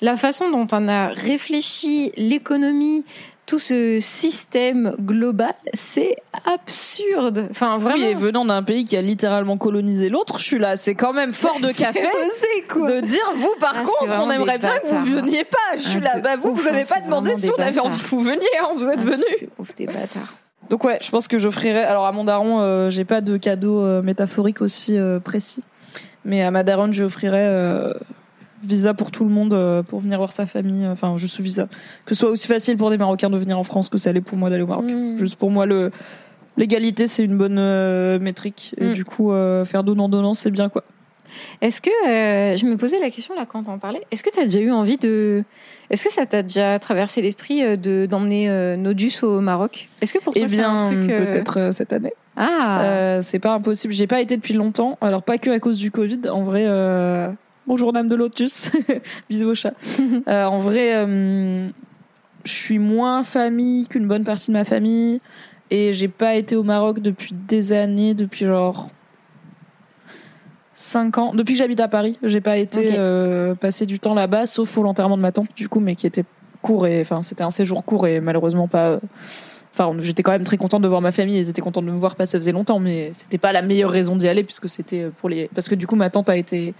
[0.00, 3.04] La façon dont on a réfléchi l'économie,
[3.46, 7.46] tout ce système global, c'est absurde.
[7.50, 7.96] Enfin, vraiment.
[7.96, 10.76] Oui, et venant d'un pays qui a littéralement colonisé l'autre, je suis là.
[10.76, 12.00] C'est quand même fort de café.
[12.68, 15.82] Quoi de dire vous par Ah, contre on aimerait bien que vous veniez pas je
[15.82, 17.78] suis Ah, là de bah vous ouf, vous n'avez hein, pas demandé si on avait
[17.80, 20.34] envie que vous veniez hein, vous êtes Ah, venus ouf, des bâtards.
[20.68, 23.84] donc ouais je pense que j'offrirais alors à mon daron euh, j'ai pas de cadeau
[23.84, 25.62] euh, métaphorique aussi euh, précis
[26.24, 27.46] mais à ma daronne j'offrirais
[28.64, 31.68] visa pour tout le monde euh, pour venir voir sa famille enfin juste visa
[32.04, 34.20] que ce soit aussi facile pour des Marocains de venir en France que ça allait
[34.20, 35.18] pour moi d'aller au Maroc Mm.
[35.18, 35.90] juste pour moi le
[36.56, 38.92] l'égalité c'est une bonne euh, métrique et Mm.
[38.94, 40.84] du coup euh, faire donnant donnant c'est bien quoi
[41.60, 44.40] Est-ce que euh, je me posais la question là quand on parlait Est-ce que tu
[44.40, 45.44] as déjà eu envie de
[45.90, 49.88] Est-ce que ça t'a déjà traversé l'esprit euh, de d'emmener euh, Nodus au Maroc?
[50.00, 53.18] Est-ce que pour toi eh c'est un truc euh, peut-être euh, cette année Ah Euh,
[53.20, 53.92] c'est pas impossible.
[53.92, 54.96] J'ai pas été depuis longtemps.
[55.02, 56.20] Alors pas que à cause du Covid.
[56.30, 57.28] En vrai, euh...
[57.66, 58.70] bonjour Dame de Lotus.
[59.30, 59.74] Bisous au chat.
[60.28, 61.68] Euh, en vrai, euh,
[62.44, 65.20] je suis moins famille qu'une bonne partie de ma famille.
[65.70, 68.88] Et j'ai pas été au Maroc depuis des années, depuis genre
[70.74, 71.34] 5 ans.
[71.34, 74.84] Depuis que j'habite à Paris, j'ai pas été euh, passer du temps là-bas, sauf pour
[74.84, 76.24] l'enterrement de ma tante, du coup, mais qui était
[76.62, 78.98] court et enfin c'était un séjour court et malheureusement pas.
[79.72, 81.38] Enfin, j'étais quand même très contente de voir ma famille.
[81.38, 83.90] Ils étaient contents de me voir, pas ça faisait longtemps, mais c'était pas la meilleure
[83.90, 85.50] raison d'y aller puisque c'était pour les.
[85.54, 86.74] Parce que du coup, ma tante a été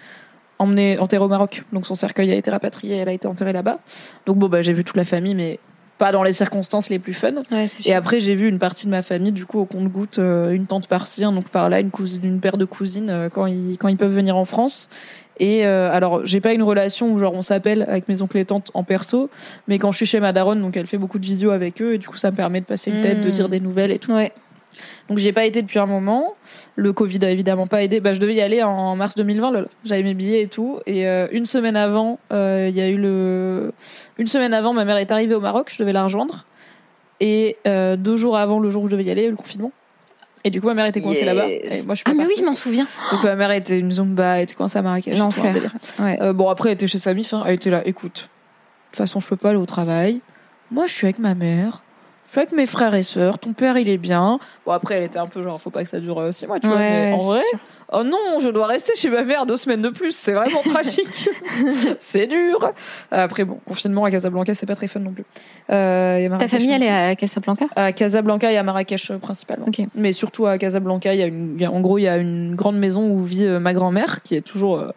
[0.59, 3.79] emmenée enterrée au Maroc, donc son cercueil a été rapatrié, elle a été enterrée là-bas.
[4.27, 5.59] Donc bon, bah j'ai vu toute la famille, mais
[5.99, 7.33] pas dans les circonstances les plus fun.
[7.51, 10.51] ouais, Et après, j'ai vu une partie de ma famille, du coup, au compte-goutte, euh,
[10.51, 13.79] une tante par-ci, un oncle par-là, une cousine, une paire de cousines, euh, quand ils,
[13.79, 14.91] quand ils peuvent venir en France.
[15.39, 18.45] Et euh, alors, j'ai pas une relation où genre on s'appelle avec mes oncles et
[18.45, 19.31] tantes en perso,
[19.69, 21.95] mais quand je suis chez ma daronne, donc elle fait beaucoup de visio avec eux,
[21.95, 23.33] et du coup, ça me permet de passer une tête, de Mm.
[23.33, 24.13] dire des nouvelles et tout.
[24.13, 24.33] Ouais.
[25.09, 26.35] Donc, j'ai pas été depuis un moment.
[26.75, 28.01] Le Covid a évidemment pas aidé.
[28.01, 29.69] Bah, je devais y aller en mars 2020, lol.
[29.85, 30.81] J'avais mes billets et tout.
[30.87, 33.73] Et euh, une semaine avant, euh, il y a eu le.
[34.19, 35.71] Une semaine avant, ma mère est arrivée au Maroc.
[35.73, 36.45] Je devais la rejoindre.
[37.21, 39.29] Et euh, deux jours avant le jour où je devais y aller, il y a
[39.29, 39.73] eu le confinement.
[40.45, 41.27] Et du coup, ma mère était coincée Yes.
[41.35, 41.49] là-bas.
[41.49, 42.87] Et moi, je suis Ah mais oui, je m'en souviens.
[43.11, 45.19] Donc ma mère était une zumba, elle était coincée à Marrakech.
[45.19, 45.55] L'enfer.
[45.99, 46.19] Ouais.
[46.21, 47.33] Euh, bon, après, elle était chez sa mif.
[47.35, 47.42] hein.
[47.47, 50.21] Elle était là, écoute, de toute façon, je peux pas aller au travail.
[50.71, 51.83] Moi, je suis avec ma mère.
[52.27, 53.39] Je suis avec mes frères et sœurs.
[53.39, 54.39] Ton père, il est bien.
[54.67, 56.59] Bon, après, elle était un peu genre, faut pas que ça dure euh, six mois,
[56.61, 56.77] tu vois.
[56.79, 57.59] Mais en vrai, sûr.
[57.93, 60.11] oh non, je dois rester chez ma mère deux semaines de plus.
[60.15, 61.29] C'est vraiment tragique.
[61.99, 62.73] c'est dur.
[63.11, 65.25] Après, bon, confinement à Casablanca, c'est pas très fun non plus.
[65.71, 67.67] Euh, il y a Ta famille elle est à Casablanca?
[67.77, 69.67] À Casablanca et à Marrakech euh, principalement.
[69.95, 72.09] Mais surtout à Casablanca, il y a une, il y a- en gros, il y
[72.09, 74.91] a une grande maison où vit euh, ma grand-mère, qui est toujours euh,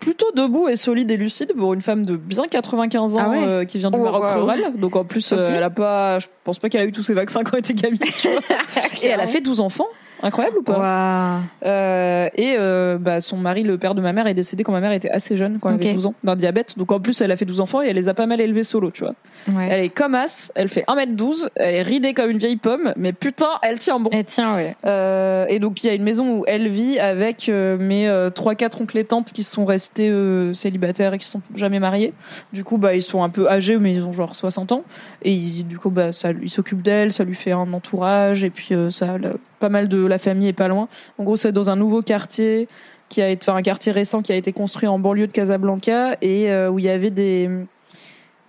[0.00, 3.44] plutôt debout et solide et lucide pour une femme de bien 95 ans Ah ouais
[3.44, 4.40] euh, qui vient du Oh, Maroc wow.
[4.40, 4.72] rural.
[4.76, 7.14] Donc en plus, euh, elle a pas, je pense pas qu'elle a eu tous ses
[7.14, 7.98] vaccins quand elle était gamine.
[9.02, 9.86] et elle a fait 12 enfants.
[10.22, 11.42] Incroyable ou pas Waouh.
[11.64, 14.80] Euh, Et euh, bah, son mari, le père de ma mère, est décédé quand ma
[14.80, 16.76] mère était assez jeune, quand elle avait 12 ans, d'un diabète.
[16.78, 18.62] Donc en plus, elle a fait 12 enfants et elle les a pas mal élevés
[18.62, 19.14] solo, tu vois.
[19.48, 19.68] Ouais.
[19.70, 23.12] Elle est comme as, elle fait 1m12, elle est ridée comme une vieille pomme, mais
[23.12, 24.10] putain, elle tient bon.
[24.12, 24.76] Eh, tiens ouais.
[24.84, 28.80] Euh, et donc il y a une maison où elle vit avec mes trois quatre
[28.80, 30.12] oncles et tantes qui sont restés
[30.52, 32.12] célibataires et qui sont jamais mariés.
[32.52, 34.82] Du coup bah ils sont un peu âgés mais ils ont genre 60 ans
[35.22, 38.50] et ils- du coup bah ça lui s'occupe d'elle, ça lui fait un entourage et
[38.50, 39.16] puis ça
[39.58, 40.88] pas mal de la famille est pas loin.
[41.18, 42.68] En gros c'est dans un nouveau quartier
[43.08, 46.16] qui a été enfin un quartier récent qui a été construit en banlieue de Casablanca
[46.20, 47.48] et euh, où il y avait des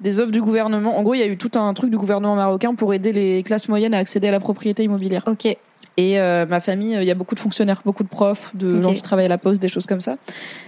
[0.01, 0.97] des offres du gouvernement.
[0.97, 3.43] En gros, il y a eu tout un truc du gouvernement marocain pour aider les
[3.43, 5.23] classes moyennes à accéder à la propriété immobilière.
[5.27, 5.57] Ok.
[5.99, 8.93] Et euh, ma famille, il y a beaucoup de fonctionnaires, beaucoup de profs, de gens
[8.93, 10.15] qui travaillent à la poste, des choses comme ça.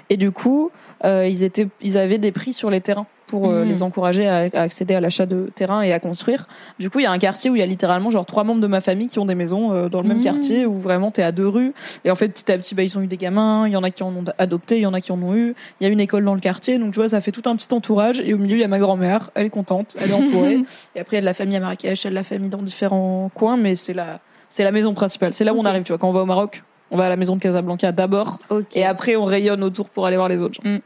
[0.10, 0.72] Et du coup,
[1.06, 4.50] euh, ils étaient, ils avaient des prix sur les terrains pour euh, les encourager à,
[4.54, 6.48] à accéder à l'achat de terrains et à construire.
[6.80, 8.60] Du coup, il y a un quartier où il y a littéralement genre trois membres
[8.60, 10.24] de ma famille qui ont des maisons euh, dans le même Mhm.
[10.24, 11.72] quartier où vraiment t'es à deux rues.
[12.04, 13.68] Et en fait, petit à petit, bah, ils ont eu des gamins.
[13.68, 15.34] Il y en a qui en ont adopté, il y en a qui en ont
[15.34, 15.56] eu.
[15.80, 17.56] Il y a une école dans le quartier, donc tu vois, ça fait tout un
[17.56, 18.20] petit entourage.
[18.20, 19.30] Et au milieu, il y a ma grand-mère.
[19.36, 20.60] Elle est contente, elle est entourée.
[20.96, 22.24] et après, il y a de la famille à Marrakech, il y a de la
[22.24, 24.20] famille dans différents coins, mais c'est la
[24.52, 25.34] c'est la maison principale.
[25.34, 25.98] C'est là où on arrive, tu vois.
[25.98, 28.38] Quand on va au Maroc, on va à la maison de Casablanca d'abord,
[28.76, 30.70] et après on rayonne autour pour aller voir les autres gens.
[30.70, 30.80] Mm.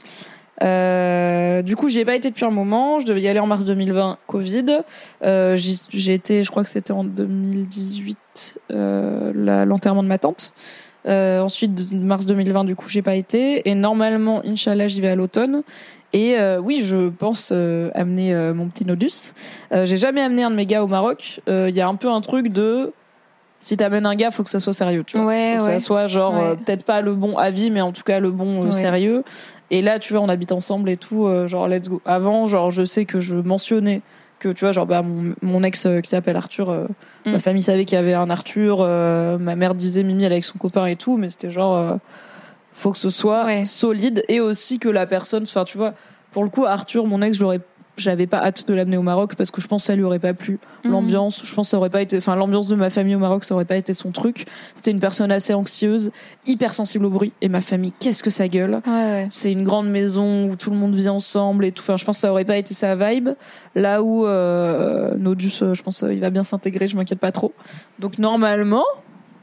[0.63, 2.99] Euh, du coup, j'y ai pas été depuis un moment.
[2.99, 4.65] Je devais y aller en mars 2020, Covid.
[5.23, 10.53] Euh, j'ai été, je crois que c'était en 2018, euh, l'enterrement de ma tante.
[11.07, 13.67] Ensuite, de- mars 2020, du coup, j'ai pas été.
[13.69, 15.63] Et normalement, Inch'Allah, j'y vais à l'automne.
[16.13, 19.33] Et euh, oui, je pense euh, amener euh, mon petit Nodus.
[19.73, 21.41] J'ai jamais amené un de mes gars au Maroc.
[21.47, 22.93] Il y a un peu un truc de
[23.65, 25.25] si t'amènes un gars, faut que ça soit sérieux, tu vois.
[25.25, 25.79] Ouais, Faut que ouais.
[25.79, 26.43] ça soit genre Ouais.
[26.51, 29.23] euh, peut-être pas le bon avis, mais en tout cas le bon euh, sérieux.
[29.71, 31.99] Et là, tu vois, on habite ensemble et tout, euh, genre let's go.
[32.05, 34.01] Avant, genre je sais que je mentionnais
[34.37, 36.69] que tu vois, genre bah mon, mon ex qui s'appelle Arthur,
[37.25, 37.31] Mm.
[37.31, 38.79] ma famille savait qu'il y avait un Arthur.
[39.39, 41.97] ma mère disait Mimi elle est avec son copain et tout, mais c'était genre
[42.73, 45.93] faut que ce soit solide et aussi que la personne, enfin tu vois,
[46.33, 47.61] pour le coup Arthur, mon ex, j'aurais
[47.97, 50.19] j'avais pas hâte de l'amener au Maroc parce que je pense que ça lui aurait
[50.19, 50.59] pas plu.
[50.83, 50.91] Mhm.
[50.91, 53.43] l'ambiance je pense que ça aurait pas été enfin l'ambiance de ma famille au Maroc
[53.43, 54.45] ça aurait pas été son truc.
[54.73, 56.11] C'était une personne assez anxieuse
[56.45, 57.33] hyper sensible au bruit.
[57.41, 58.81] Et ma famille qu'est-ce que ça gueule?
[58.85, 59.27] Ouais, ouais.
[59.29, 61.81] c'est une grande maison où tout le monde vit ensemble et tout.
[61.81, 63.29] Enfin je pense que ça aurait pas été sa vibe.
[63.75, 67.31] Là où euh, Nodus euh, je pense euh, il va bien s'intégrer je m'inquiète pas
[67.31, 67.53] trop.
[67.99, 68.83] Donc normalement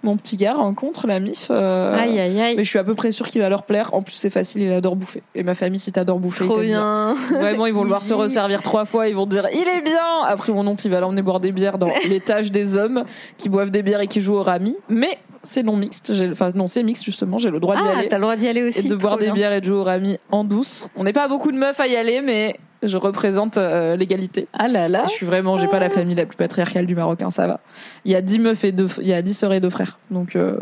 [0.02, 2.56] mon petit gars rencontre la mif euh, Aïe, aïe, aïe.
[2.56, 4.62] mais je suis à peu près sûre qu'il va leur plaire en plus c'est facile
[4.62, 7.14] il adore bouffer et ma famille si t'adores bouffer Trop il t'aime bien.
[7.30, 9.08] Vraiment, ils vont le voir se resservir trois fois.
[9.08, 9.98] Ils vont dire il est bien.
[10.26, 13.04] Après, mon oncle, il va l'emmener boire des bières dans l'étage des hommes
[13.38, 14.76] qui boivent des bières et qui jouent au rami.
[14.88, 16.12] Mais c'est non mixte.
[16.30, 17.38] Enfin, non, c'est mixte justement.
[17.38, 18.80] J'ai le droit d'y Ah, aller t'as le droit d'y aller aussi.
[18.80, 20.88] et de boire des bières et de jouer au rami en douce.
[20.96, 24.48] On n'est pas beaucoup de meufs à y aller, mais je représente euh, l'égalité.
[24.52, 25.04] Ah là là.
[25.04, 27.46] Et Je suis vraiment, j'ai pas la famille la plus patriarcale du Maroc, hein, ça
[27.46, 27.60] va.
[28.04, 29.98] Il y a dix meufs et deux, il y a dix sœurs et deux frères,
[30.10, 30.58] donc euh,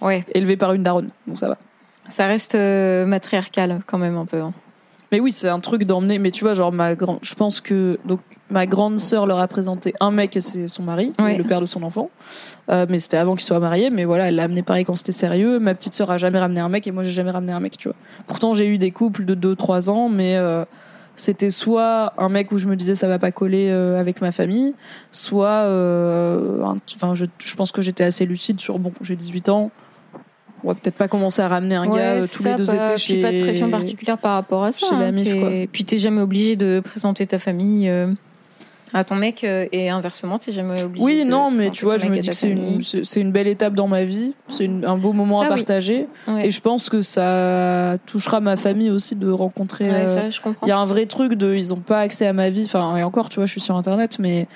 [0.00, 1.56] Ouais, élevés par une daronne, donc ça va.
[2.08, 4.38] ça reste euh, matriarcal quand même un peu.
[4.40, 4.52] hein.
[5.12, 6.18] Mais oui, c'est un truc d'emmener.
[6.18, 8.20] Mais tu vois, genre ma grande, je pense que donc
[8.50, 11.36] ma grande sœur leur a présenté un mec et c'est son mari, Ouais.
[11.38, 12.10] le père de son enfant.
[12.70, 13.90] Euh, mais c'était avant qu'il soit marié.
[13.90, 15.58] Mais voilà, elle l'a amené pareil quand c'était sérieux.
[15.58, 17.76] Ma petite sœur a jamais ramené un mec et moi j'ai jamais ramené un mec.
[17.76, 17.96] Tu vois.
[18.26, 20.64] Pourtant j'ai eu des couples de 2-3 ans, mais euh,
[21.14, 24.32] c'était soit un mec où je me disais ça va pas coller euh, avec ma
[24.32, 24.74] famille,
[25.10, 26.62] soit, euh,
[26.96, 29.70] enfin je, je pense que j'étais assez lucide sur bon, j'ai 18 ans.
[30.64, 32.66] On va peut-être pas commencer à ramener un Ouais, gars euh, tous ça, les deux
[32.66, 34.86] pas, étés chez pas de pression particulière par rapport à ça.
[34.86, 35.50] chez hein, quoi.
[35.72, 38.12] Puis t'es jamais obligé de présenter ta famille euh,
[38.94, 41.02] à ton mec euh, et inversement, t'es jamais obligé.
[41.04, 43.46] Oui, de non, mais tu vois, je me dis que c'est une, c'est une belle
[43.48, 45.54] étape dans ma vie, c'est un beau moment Ça, à oui.
[45.56, 49.90] partager, Ouais, et je pense que ça touchera ma famille aussi de rencontrer.
[49.90, 50.66] Ouais, ça, je comprends.
[50.66, 52.96] Il y a un vrai truc de, ils ont pas accès à ma vie, enfin,
[52.96, 54.46] et encore, tu vois, je suis sur internet, mais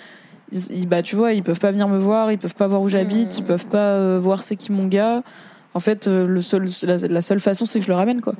[0.52, 2.88] ils, bah, tu vois, ils peuvent pas venir me voir, ils peuvent pas voir où
[2.88, 3.38] j'habite, Mm.
[3.38, 5.22] ils peuvent pas euh, voir c'est qui mon gars.
[5.76, 8.32] En fait, euh, le seul, la, la seule façon, c'est que je le ramène, quoi.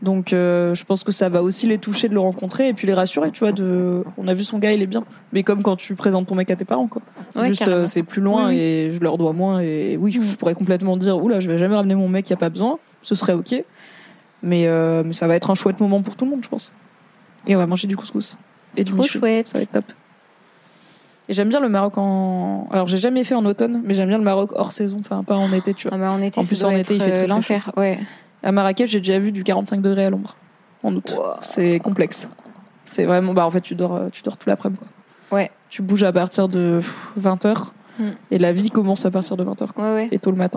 [0.00, 2.86] Donc, euh, je pense que ça va aussi les toucher de le rencontrer et puis
[2.86, 3.52] les rassurer, tu vois.
[3.52, 5.04] De, on a vu son gars, il est bien.
[5.34, 7.02] Mais comme quand tu présentes ton mec à tes parents, quoi.
[7.36, 8.60] Ouais, Juste, euh, c'est plus loin Oui, oui.
[8.60, 9.60] et je leur dois moins.
[9.60, 10.28] Et oui, je- Mm.
[10.28, 12.78] je pourrais complètement dire, oula, je vais jamais ramener mon mec, y a pas besoin.
[13.02, 13.62] Ce serait ok.
[14.42, 16.72] Mais, euh, mais ça va être un chouette moment pour tout le monde, je pense.
[17.46, 18.38] Et on va manger du couscous
[18.76, 19.18] et du Trop michou.
[19.18, 19.48] chouette.
[19.48, 19.84] Ça va être top.
[21.28, 22.68] Et j'aime bien le Maroc en.
[22.70, 25.36] Alors, j'ai jamais fait en automne, mais j'aime bien le Maroc hors saison, enfin, pas
[25.36, 25.96] en été, tu vois.
[25.96, 27.70] Ah bah, en été, En plus, en été, il fait très, euh, très l'enfer.
[27.76, 27.98] Ouais.
[28.42, 30.36] À Marrakech, j'ai déjà vu du 45 degrés à l'ombre
[30.82, 31.14] en août.
[31.16, 31.24] Wow.
[31.42, 32.30] C'est complexe.
[32.84, 33.34] C'est vraiment.
[33.34, 35.38] Bah, en fait, tu dors, euh, tu dors tout l'après-midi, quoi.
[35.38, 35.50] Ouais.
[35.68, 36.80] Tu bouges à partir de
[37.18, 38.10] 20h Mm.
[38.30, 39.84] et la vie commence à partir de 20h, quoi.
[39.88, 40.08] Ouais, ouais.
[40.12, 40.56] Et tôt le matin.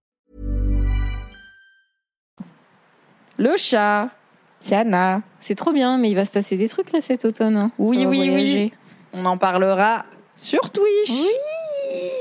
[3.41, 4.09] Le chat.
[4.59, 5.21] Tiana.
[5.39, 7.57] C'est trop bien, mais il va se passer des trucs là cet automne.
[7.57, 7.71] hein.
[7.79, 8.71] Oui, Ça va oui, oui.
[9.13, 11.09] On en parlera sur Twitch.
[11.09, 11.27] Oui,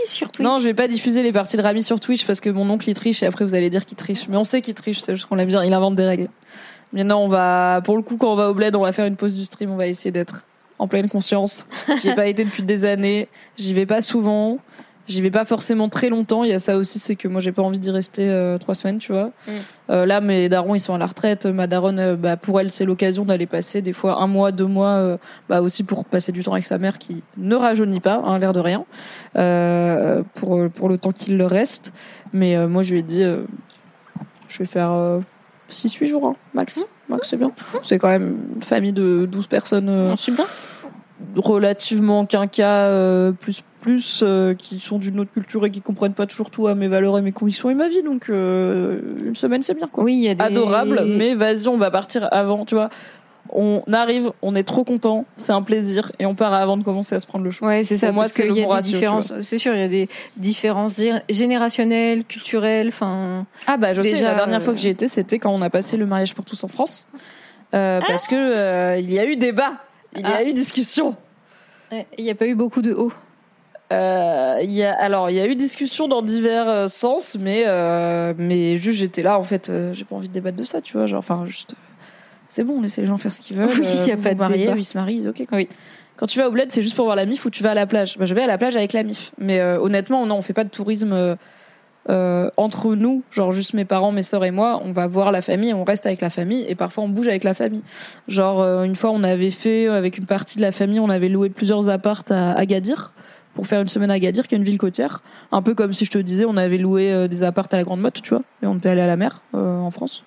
[0.06, 0.42] sur Twitch.
[0.44, 2.88] Non, je vais pas diffuser les parties de Rami sur Twitch parce que mon oncle
[2.88, 4.28] il triche et après vous allez dire qu'il triche.
[4.28, 6.28] Mais on sait qu'il triche, c'est juste qu'on l'aime bien, il invente des règles.
[6.94, 9.16] Maintenant, on va, pour le coup, quand on va au bled, on va faire une
[9.16, 10.46] pause du stream, on va essayer d'être
[10.78, 11.66] en pleine conscience.
[12.00, 13.28] J'y ai pas été depuis des années,
[13.58, 14.58] j'y vais pas souvent,
[15.10, 16.44] j'y vais pas forcément très longtemps.
[16.44, 18.74] Il y a ça aussi, c'est que moi j'ai pas envie d'y rester euh, trois
[18.74, 19.26] semaines, tu vois.
[19.46, 19.50] Mm.
[19.90, 21.46] Euh, là, mes darons ils sont à la retraite.
[21.46, 24.66] Ma daronne, euh, bah, pour elle, c'est l'occasion d'aller passer des fois un mois, deux
[24.66, 25.18] mois,
[25.48, 28.52] bah aussi pour passer du temps avec sa mère qui ne rajeunit pas, hein, l'air
[28.52, 28.84] de rien,
[30.34, 31.92] pour pour le temps qu'il leur reste.
[32.32, 33.24] Mais moi, je lui ai dit,
[34.48, 35.20] je vais faire
[35.68, 36.84] 6-8 jours, hein, max.
[37.08, 37.50] Max, c'est bien.
[37.82, 40.44] C'est quand même une famille de 12 personnes Non, c'est bien.
[41.36, 46.26] relativement quinca, euh, plus plus, euh, qui sont d'une autre culture et qui comprennent pas
[46.26, 48.02] toujours tout à mes valeurs et mes convictions et ma vie.
[48.02, 50.42] Donc, euh, une semaine, c'est bien, quoi Oui, il y a des...
[50.44, 52.90] adorable, mais vas-y, on va partir avant, tu vois.
[53.52, 57.16] On arrive, on est trop content, c'est un plaisir et on part avant de commencer
[57.16, 57.64] à se prendre le chou.
[57.66, 58.08] Ouais, c'est ça.
[58.08, 59.40] Pour moi, c'est le y a bon des ratio.
[59.42, 62.88] C'est sûr, il y a des différences gé- générationnelles, culturelles.
[62.88, 65.50] Enfin, Ah bah je sais, Déjà, la dernière euh, fois que j'y étais, c'était quand
[65.52, 67.06] on a passé le mariage pour tous en France.
[67.74, 69.72] Euh, parce que euh, il y a eu débat,
[70.14, 70.44] il y a Ah.
[70.44, 71.16] eu discussion.
[72.18, 73.12] il n'y a pas eu beaucoup de hauts.
[73.92, 78.32] Euh, y a, alors, il y a eu discussion dans divers euh, sens, mais, euh,
[78.38, 80.96] mais juste j'étais là, en fait, euh, j'ai pas envie de débattre de ça, tu
[80.96, 81.06] vois.
[81.06, 81.76] Genre, enfin, juste, euh,
[82.48, 83.68] c'est bon, laissez les gens faire ce qu'ils veulent.
[83.68, 84.76] Oui, il y a pas de mariez, débat.
[84.76, 85.46] ils se marient, ok.
[85.48, 85.58] Quoi.
[85.58, 85.68] Oui.
[86.16, 87.74] Quand tu vas au bled, c'est juste pour voir la mif ou tu vas à
[87.74, 88.16] la plage.
[88.16, 89.32] Bah, je vais à la plage avec la mif.
[89.38, 91.36] Mais euh, honnêtement, non, on fait pas de tourisme
[92.56, 94.82] entre nous, genre juste mes parents, mes sœurs et moi.
[94.84, 97.44] On va voir la famille, on reste avec la famille et parfois on bouge avec
[97.44, 97.82] la famille.
[98.26, 101.28] Genre, euh, une fois, on avait fait, avec une partie de la famille, on avait
[101.28, 103.12] loué plusieurs appartes à Agadir
[103.54, 105.22] pour faire une semaine à Agadir, qui est une ville côtière.
[105.52, 107.84] Un peu comme si je te disais, on avait loué euh, des appartes à la
[107.84, 108.42] Grande Motte, tu vois.
[108.62, 110.24] Et on était allé à la mer euh, en France.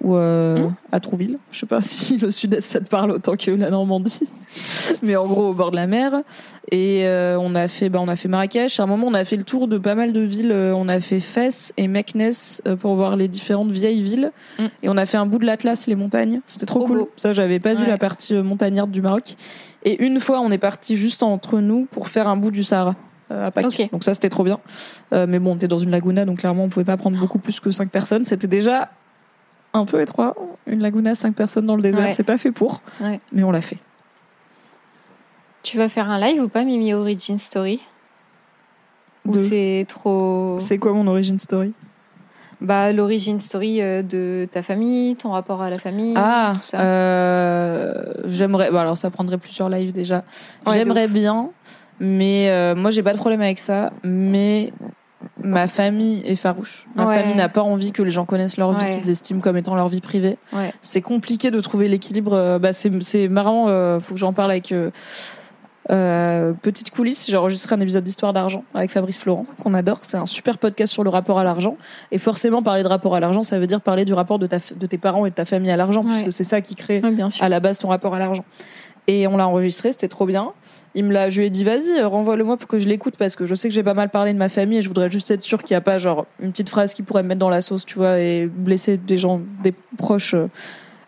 [0.00, 1.38] Ou euh, à Trouville.
[1.50, 4.28] Je sais pas si le sud-est ça te parle autant que la Normandie.
[5.02, 6.22] Mais en gros, au bord de la mer.
[6.70, 8.78] Et euh, on a fait, bah, on a fait Marrakech.
[8.78, 10.52] À un moment, on a fait le tour de pas mal de villes.
[10.52, 12.30] On a fait Fès et Meknes
[12.66, 14.30] euh, pour voir les différentes vieilles villes.
[14.58, 14.64] Mm.
[14.84, 16.40] Et on a fait un bout de l'Atlas, les montagnes.
[16.46, 16.98] C'était trop, cool.
[16.98, 17.10] beau.
[17.16, 19.36] Ça, j'avais pas vu la partie montagnarde du Maroc.
[19.84, 22.96] Et une fois, on est parti juste entre nous pour faire un bout du Sahara.
[23.30, 23.90] euh, À Pâques.
[23.92, 24.58] Donc ça c'était trop bien.
[25.12, 27.38] Euh, mais bon, on était dans une laguna, donc clairement on pouvait pas prendre beaucoup
[27.38, 28.24] plus que 5 personnes.
[28.24, 28.90] C'était déjà
[29.74, 30.34] un peu étroit.
[30.66, 32.12] Une laguna, 5 personnes dans le désert, Ouais.
[32.12, 32.82] c'est pas fait pour.
[33.00, 33.20] Ouais.
[33.32, 33.78] Mais on l'a fait.
[35.62, 37.80] Tu vas faire un live ou pas, Mimi Origin Story?
[39.26, 40.56] Ou c'est trop.
[40.58, 41.74] C'est quoi mon origin story?
[42.60, 46.80] Bah, l'origine story euh, de ta famille, ton rapport à la famille, Ah, tout ça.
[46.80, 48.70] euh, j'aimerais.
[48.72, 50.24] Bah alors ça prendrait plusieurs lives déjà.
[50.66, 51.50] Ouais, j'aimerais bien,
[52.00, 53.92] mais euh, moi j'ai pas de problème avec ça.
[54.02, 54.72] Mais
[55.42, 56.86] ma famille est farouche.
[56.96, 57.14] Ma Ouais.
[57.20, 58.90] famille n'a pas envie que les gens connaissent leur vie, Ouais.
[58.98, 60.36] qu'ils estiment comme étant leur vie privée.
[60.52, 60.72] Ouais.
[60.80, 62.32] C'est compliqué de trouver l'équilibre.
[62.34, 63.68] euh, Bah c'est c'est marrant.
[63.68, 64.72] euh, faut que j'en parle avec.
[64.72, 64.90] euh,
[65.90, 69.98] euh, petite coulisse, j'ai enregistré un épisode d'Histoire d'argent avec Fabrice Florent, qu'on adore.
[70.02, 71.76] C'est un super podcast sur le rapport à l'argent.
[72.12, 74.58] Et forcément, parler de rapport à l'argent, ça veut dire parler du rapport de, ta,
[74.76, 76.10] de tes parents et de ta famille à l'argent, Ouais.
[76.12, 78.44] puisque c'est ça qui crée Ouais, à la base ton rapport à l'argent.
[79.06, 80.52] Et on l'a enregistré, c'était trop bien.
[80.94, 83.46] Il me l'a, je lui ai dit vas-y, renvoie-le-moi pour que je l'écoute parce que
[83.46, 85.42] je sais que j'ai pas mal parlé de ma famille et je voudrais juste être
[85.42, 87.62] sûr qu'il n'y a pas genre une petite phrase qui pourrait me mettre dans la
[87.62, 90.48] sauce, tu vois, et blesser des gens, des proches euh,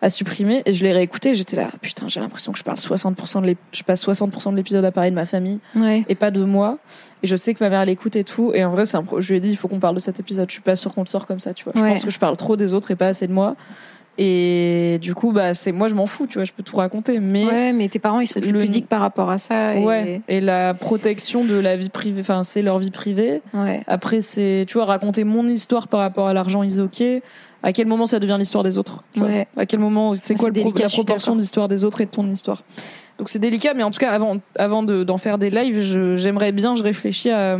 [0.02, 0.62] à supprimer.
[0.66, 3.82] Et je l'ai réécouté, j'étais là, putain, j'ai l'impression que je parle 60% de je
[3.82, 6.04] passe 60% de l'épisode à parler de ma famille Ouais.
[6.08, 6.78] et pas de moi.
[7.22, 8.52] Et je sais que ma mère l'écoute et tout.
[8.54, 10.00] Et en vrai, c'est un pro- je lui ai dit, il faut qu'on parle de
[10.00, 10.48] cet épisode.
[10.48, 11.74] Je suis pas sûre qu'on le sort comme ça, tu vois.
[11.76, 11.90] Je Ouais.
[11.90, 13.56] pense que je parle trop des autres et pas assez de moi.
[14.18, 16.44] Et du coup, bah, c'est moi, je m'en fous, tu vois.
[16.44, 19.30] Je peux tout raconter, mais Ouais, mais tes parents, ils sont Le- pudiques par rapport
[19.30, 19.76] à ça.
[19.76, 19.84] Et...
[19.84, 20.20] ouais.
[20.28, 23.40] Et la protection de la vie privée, enfin, c'est leur vie privée.
[23.54, 23.82] Ouais.
[23.86, 27.02] Après, c'est, tu vois, raconter mon histoire par rapport à l'argent is ok.
[27.62, 29.48] À quel moment ça devient l'histoire des autres tu vois Ouais.
[29.56, 32.28] À quel moment, c'est quoi pro- la proportion de l'histoire des autres et de ton
[32.30, 32.62] histoire?
[33.18, 36.52] Donc c'est délicat, mais en tout cas, avant, avant de- d'en faire des lives, j'aimerais
[36.52, 37.58] bien, je réfléchis à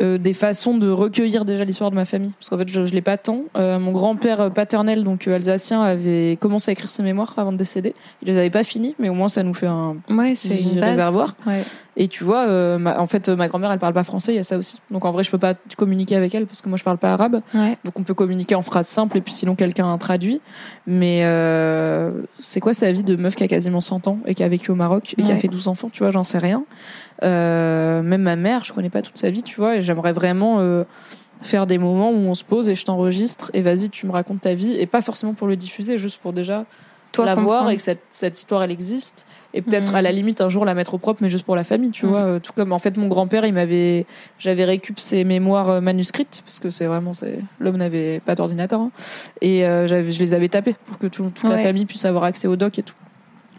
[0.00, 2.32] euh, euh, des façons de recueillir déjà l'histoire de ma famille.
[2.38, 3.42] Parce qu'en fait, je, je l'ai pas tant.
[3.56, 7.56] Euh, mon grand-père paternel, donc euh, alsacien, avait commencé à écrire ses mémoires avant de
[7.56, 7.94] décéder.
[8.22, 11.34] Il les avait pas finis, mais au moins ça nous fait un Ouais, petit réservoir.
[11.46, 11.62] Ouais.
[11.96, 14.36] Et tu vois, euh, ma- en fait, euh, ma grand-mère, elle parle pas français, il
[14.36, 14.80] y a ça aussi.
[14.90, 17.12] Donc en vrai, je peux pas communiquer avec elle parce que moi, je parle pas
[17.12, 17.40] arabe.
[17.54, 17.78] Ouais.
[17.84, 20.40] Donc on peut communiquer en phrases simples et puis sinon quelqu'un traduit.
[20.88, 24.42] Mais euh, c'est quoi sa vie de meuf qui a quasiment 100 ans et qui
[24.42, 26.64] a vécu au Maroc et qui a fait 12 enfants, tu vois, j'en sais rien.
[27.22, 30.56] Euh, même ma mère, je connais pas toute sa vie, tu vois, et j'aimerais vraiment
[30.60, 30.84] euh,
[31.42, 34.40] faire des moments où on se pose et je t'enregistre et vas-y, tu me racontes
[34.42, 36.64] ta vie et pas forcément pour le diffuser, juste pour déjà
[37.12, 39.94] Toi, la voir et que cette, cette histoire elle existe et peut-être Mhm.
[39.96, 42.06] à la limite un jour la mettre au propre mais juste pour la famille tu
[42.06, 42.10] Mhm.
[42.10, 44.04] vois Euh, tout comme en fait mon grand-père il m'avait
[44.38, 48.90] j'avais récup ses mémoires manuscrites parce que c'est vraiment c'est l'homme n'avait pas d'ordinateur hein.
[49.42, 52.48] et euh, je les avais tapées pour que tout- toute la famille puisse avoir accès
[52.48, 52.96] au doc et tout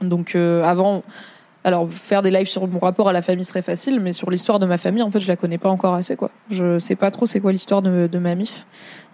[0.01, 1.03] donc euh, avant
[1.65, 4.59] alors faire des lives sur mon rapport à la famille serait facile mais sur l'histoire
[4.59, 7.11] de ma famille en fait je la connais pas encore assez quoi je sais pas
[7.11, 8.65] trop c'est quoi l'histoire de, de ma mif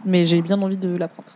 [0.06, 1.30] mais j'ai bien envie de l'apprendre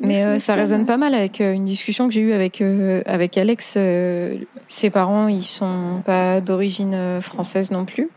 [0.00, 3.00] Mais euh, ça résonne pas mal avec euh, une discussion que j'ai eue avec euh,
[3.06, 3.76] avec Alex.
[3.78, 4.36] euh,
[4.68, 8.10] ses parents, ils sont pas d'origine française non plus.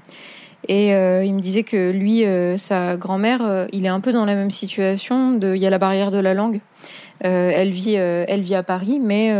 [0.67, 4.12] Et euh, il me disait que lui, euh, sa grand-mère, euh, il est un peu
[4.12, 5.32] dans la même situation.
[5.38, 6.60] De, il y a la barrière de la langue.
[7.23, 9.34] Euh, elle vit, euh, elle vit à Paris, mais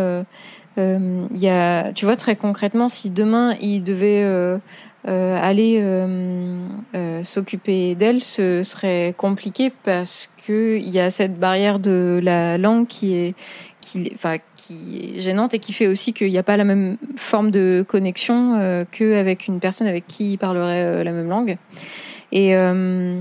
[0.78, 4.58] il y a, tu vois très concrètement, si demain il devait euh,
[5.08, 6.58] euh, aller euh,
[6.94, 12.58] euh, s'occuper d'elle, ce serait compliqué parce que il y a cette barrière de la
[12.58, 13.36] langue qui est
[13.80, 16.98] qui, enfin, qui est gênante et qui fait aussi qu'il n'y a pas la même
[17.16, 21.58] forme de connexion euh, qu'avec une personne avec qui il parlerait euh, la même langue.
[22.32, 23.20] Et euh,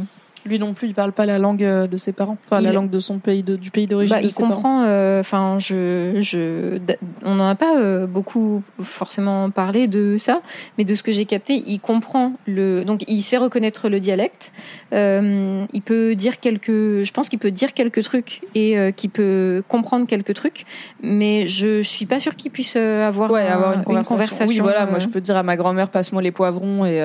[0.48, 2.90] Lui non plus, il parle pas la langue euh, de ses parents, enfin la langue
[2.90, 4.82] de son pays, de- du pays d'origine Bah, il ses comprend.
[4.84, 6.78] euh, Enfin, je, je,
[7.24, 10.40] on n'en a pas euh, beaucoup forcément parlé de ça,
[10.78, 12.84] mais de ce que j'ai capté, il comprend le.
[12.84, 14.52] Donc, il sait reconnaître le dialecte.
[14.94, 16.68] Euh, il peut dire quelques.
[16.70, 20.64] Je pense qu'il peut dire quelques trucs et qu'il peut comprendre quelques trucs,
[21.02, 24.46] mais je suis pas sûre qu'il puisse avoir, ouais, un- avoir une conversation.
[24.46, 27.00] Oui, voilà, moi je peux dire à ma grand-mère passe-moi les poivrons et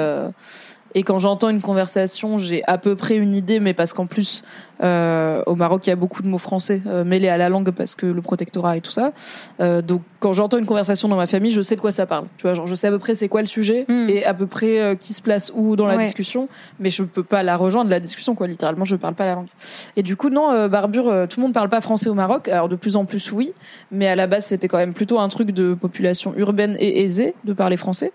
[0.96, 4.44] et quand j'entends une conversation, j'ai à peu près une idée, mais parce qu'en plus
[4.82, 7.72] euh, au Maroc il y a beaucoup de mots français euh, mêlés à la langue
[7.72, 9.12] parce que le protectorat et tout ça.
[9.62, 12.26] Euh, donc quand j'entends une conversation dans ma famille, je sais de quoi ça parle.
[12.38, 14.10] Tu vois, genre je sais à peu près c'est quoi le sujet Mm.
[14.10, 16.04] et à peu près euh, qui se place où dans la Ouais.
[16.04, 16.48] discussion,
[16.80, 18.48] mais je peux pas la rejoindre la discussion quoi.
[18.48, 19.48] Littéralement, je parle pas la langue.
[19.96, 22.48] Et du coup non, euh, Barbure, euh, tout le monde parle pas français au Maroc.
[22.48, 23.54] Alors de plus en plus oui,
[23.92, 27.36] mais à la base c'était quand même plutôt un truc de population urbaine et aisée
[27.44, 28.12] de parler français.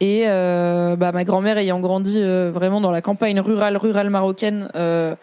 [0.00, 4.70] Et euh, bah, ma grand-mère ayant grandi euh, vraiment dans la campagne rurale, rurale marocaine,
[4.74, 5.14] euh,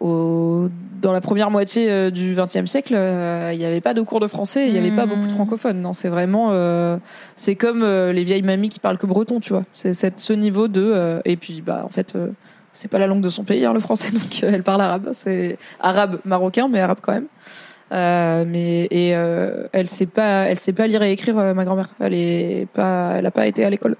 [0.00, 0.68] au,
[1.02, 4.20] dans la première moitié euh, du XXe siècle, euh, il n'y avait pas de cours
[4.20, 5.10] de français, il n'y avait pas Mhm.
[5.14, 5.80] beaucoup de francophones.
[5.80, 6.96] Non, c'est vraiment, euh,
[7.36, 9.64] c'est comme les vieilles mamies qui parlent que breton, tu vois.
[9.72, 12.16] C'est ce niveau de, euh, et puis bah en fait,
[12.72, 15.08] c'est pas la langue de son pays, hein, le français, donc euh, elle parle arabe.
[15.12, 17.26] C'est arabe marocain, mais arabe quand même.
[17.90, 21.36] Euh, mais et euh, elle sait pas, elle sait pas lire et écrire.
[21.36, 23.96] ma grand-mère, elle est pas, elle a pas été à l'école,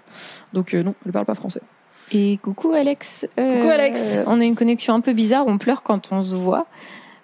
[0.52, 1.62] donc non, elle parle pas français.
[2.12, 3.26] Et coucou Alex.
[3.38, 4.20] Euh, Coucou, Alex.
[4.26, 5.46] On a une connexion un peu bizarre.
[5.46, 6.66] On pleure quand on se voit.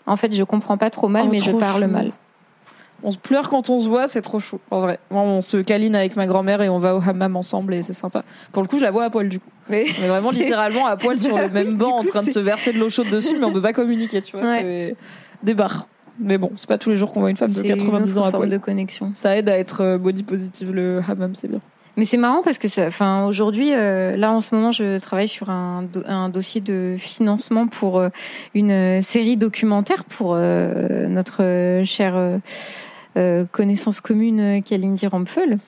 [0.07, 1.88] En fait, je comprends pas trop mal, Oh, mais je parle chou.
[1.90, 2.11] mal.
[3.03, 4.59] On se pleure quand on se voit, c'est trop chou.
[4.70, 7.75] En vrai, Moi, on se câline avec ma grand-mère et on va au hammam ensemble
[7.75, 8.25] et c'est sympa.
[8.53, 9.51] Pour le coup, je la vois à poil du coup.
[9.68, 12.31] Mais On est vraiment littéralement à poil sur le même oui, banc en train de
[12.31, 14.47] se verser de l'eau chaude dessus, mais on peut pas communiquer, tu vois.
[14.49, 14.61] Ouais.
[14.62, 14.97] C'est
[15.42, 15.87] des barres.
[16.18, 18.18] Mais bon, c'est pas tous les jours qu'on voit une femme de c'est 90 une
[18.18, 18.49] ans à forme poil.
[18.51, 19.11] de connexion.
[19.14, 21.61] Ça aide à être euh, body positive le hammam, c'est bien.
[21.96, 25.28] Mais c'est marrant parce que ça, enfin, aujourd'hui, euh, là en ce moment, je travaille
[25.28, 28.09] sur un, un dossier de financement pour euh,
[28.54, 32.40] une euh, série documentaire pour notre chère
[33.52, 35.59] connaissance commune Kalindi Rampfel,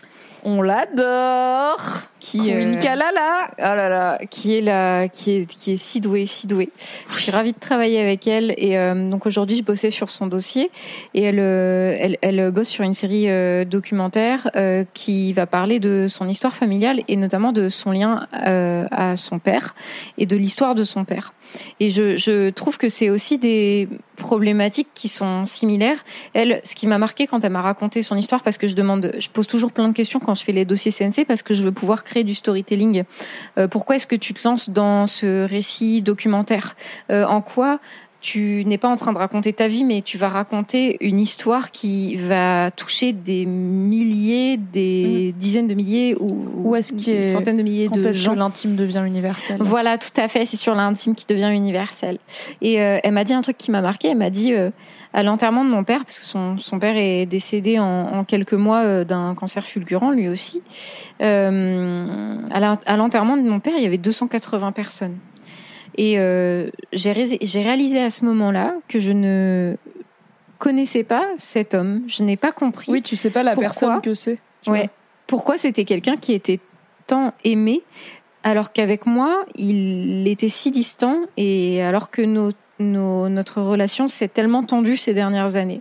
[0.49, 2.07] On l'adore.
[2.21, 3.49] qui Queen euh, Kalala.
[3.59, 6.71] Oh là là, qui est la, qui est, qui est si douée, si douée.
[7.09, 8.55] Je suis ravie de travailler avec elle.
[8.57, 10.71] Et euh, donc aujourd'hui, je bossais sur son dossier
[11.15, 15.81] et elle, euh, elle, elle bosse sur une série euh, documentaire euh, qui va parler
[15.81, 19.75] de son histoire familiale et notamment de son lien euh, à son père
[20.17, 21.33] et de l'histoire de son père.
[21.81, 26.05] Et je, trouve que c'est aussi des problématiques qui sont similaires.
[26.33, 29.13] Elle, ce qui m'a marqué quand elle m'a raconté son histoire, parce que je demande,
[29.19, 31.63] je pose toujours plein de questions quand je fais les dossiers CNC, parce que je
[31.63, 33.05] veux pouvoir créer du storytelling.
[33.59, 36.77] Euh, pourquoi est-ce que tu te lances dans ce récit documentaire?
[37.11, 37.81] Euh, En quoi
[38.27, 41.71] tu n'es pas en train de raconter ta vie, mais tu vas raconter une histoire
[41.71, 47.89] qui va toucher des milliers, des dizaines de milliers ou, est-ce des centaines de milliers
[47.89, 48.35] de gens.
[48.35, 49.59] l'intime devient universel?
[49.61, 50.45] Voilà, tout à fait.
[50.45, 52.19] C'est sur l'intime qui devient universel.
[52.63, 54.09] Et euh, elle m'a dit un truc qui m'a marqué.
[54.09, 54.71] Elle m'a dit euh,
[55.13, 58.55] à l'enterrement de mon père, parce que son, son père est décédé en, en quelques
[58.55, 60.63] mois euh, d'un cancer fulgurant, lui aussi.
[61.21, 65.17] À l'enterrement de mon père, il y avait 280 personnes.
[65.97, 69.77] Et euh, j'ai ré- j'ai réalisé à ce moment-là que je ne
[70.59, 72.03] connaissais pas cet homme.
[72.07, 74.39] Je n'ai pas compris Oui, tu sais pas la Pourquoi personne que c'est.
[74.67, 74.89] Ouais.
[75.27, 76.61] Pourquoi c'était quelqu'un qui était
[77.07, 77.83] tant aimé
[78.43, 84.29] alors qu'avec moi, il était si distant et alors que nos, nos- notre relation s'est
[84.29, 85.81] tellement tendue ces dernières années.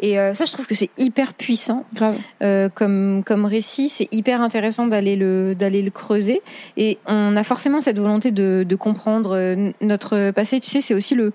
[0.00, 1.84] Et euh, ça, je trouve que c'est hyper puissant.
[1.94, 2.18] Grave.
[2.42, 3.88] euh, comme, comme récit.
[3.88, 6.42] C'est hyper intéressant d'aller le, d'aller le creuser.
[6.76, 10.60] Et on a forcément cette volonté de, de comprendre euh, notre passé.
[10.60, 11.32] Tu sais, c'est aussi le,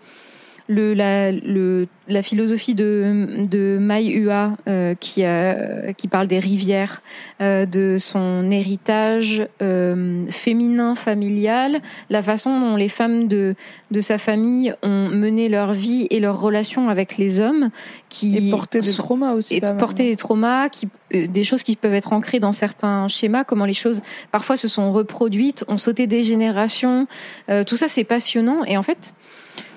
[0.72, 6.40] le, la, le, la philosophie de, de Mai Hua euh, qui, a, qui parle des
[6.40, 7.02] rivières,
[7.42, 13.56] euh, de son héritage euh, féminin familial, la façon dont les femmes de,
[13.92, 17.70] de sa famille ont mené leur vie et leur relation avec les hommes,
[18.08, 19.58] qui Et porter des traumas aussi.
[19.58, 23.44] et porter des traumas, qui, euh, des choses qui peuvent être ancrées dans certains schémas,
[23.44, 27.08] comment les choses parfois se sont reproduites, ont sauté des générations.
[27.50, 28.64] Euh, tout ça, c'est passionnant.
[28.64, 29.14] Et en fait,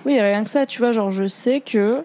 [0.05, 2.05] Oui, rien que ça, tu vois, genre je sais que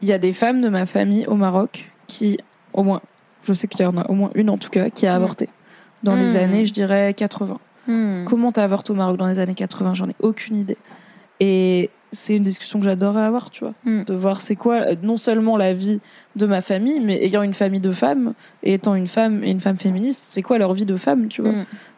[0.00, 2.38] il y a des femmes de ma famille au Maroc qui,
[2.72, 3.00] au moins,
[3.44, 5.16] je sais qu'il y en a au moins une en tout cas, qui a Mm.
[5.16, 5.48] avorté
[6.02, 6.36] dans les Mm.
[6.36, 7.58] années, je dirais 80.
[7.86, 10.76] hmm, Comment t'as avorté au Maroc dans les années 80 J'en ai aucune idée.
[11.40, 14.04] Et c'est une discussion que j'adorerais avoir, tu vois, Mm.
[14.04, 16.00] de voir c'est quoi euh, non seulement la vie
[16.36, 19.60] de ma famille, mais ayant une famille de femmes et étant une femme et une
[19.60, 21.52] femme féministe, c'est quoi leur vie de femme, tu vois?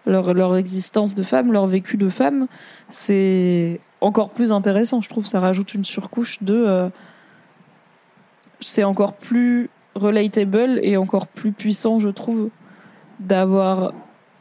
[0.07, 2.47] Leur, leur existence de femme, leur vécu de femme,
[2.91, 5.27] c'est encore plus intéressant, je trouve.
[5.27, 6.55] Ça rajoute une surcouche de.
[6.55, 6.89] euh,
[8.61, 12.49] c'est encore plus relatable et encore plus puissant, je trouve,
[13.21, 13.93] d'avoir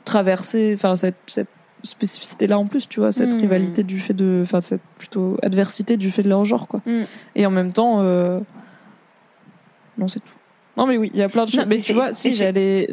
[0.05, 1.47] traversé enfin, cette, cette
[1.83, 3.39] spécificité là en plus, tu vois, cette Mm.
[3.41, 6.81] rivalité du fait de, enfin cette plutôt adversité du fait de leur genre, quoi.
[6.85, 7.01] Mm.
[7.35, 8.39] Et en même temps, euh,
[9.97, 10.33] non, c'est tout.
[10.77, 11.65] Non, mais oui, il y a plein de choses.
[11.67, 12.89] Mais mais tu vois, si j'allais,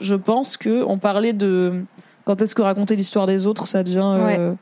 [0.00, 1.84] je pense que on parlait de
[2.24, 4.52] quand est-ce que raconter l'histoire des autres, ça devient euh,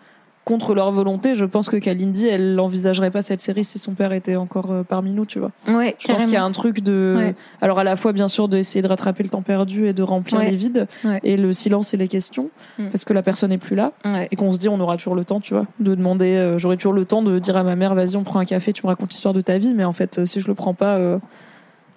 [0.45, 1.35] contre leur volonté.
[1.35, 4.83] Je pense que Kalindi, elle n'envisagerait pas cette série si son père était encore euh,
[4.83, 5.51] parmi nous, tu vois.
[5.69, 7.35] Ouais, Je pense qu'il y a un truc de, Ouais.
[7.61, 10.41] alors à la fois bien sûr d'essayer de rattraper le temps perdu et de remplir
[10.41, 10.51] Ouais.
[10.51, 10.87] les vides
[11.23, 12.87] et le silence et les questions Mm.
[12.87, 13.93] parce que la personne n'est plus là
[14.31, 16.77] et qu'on se dit on aura toujours le temps, tu vois, de demander, euh, j'aurai
[16.77, 18.89] toujours le temps de dire à ma mère vas-y on prend un café, tu me
[18.89, 21.19] racontes l'histoire de ta vie, mais en fait euh, si je le prends pas, euh,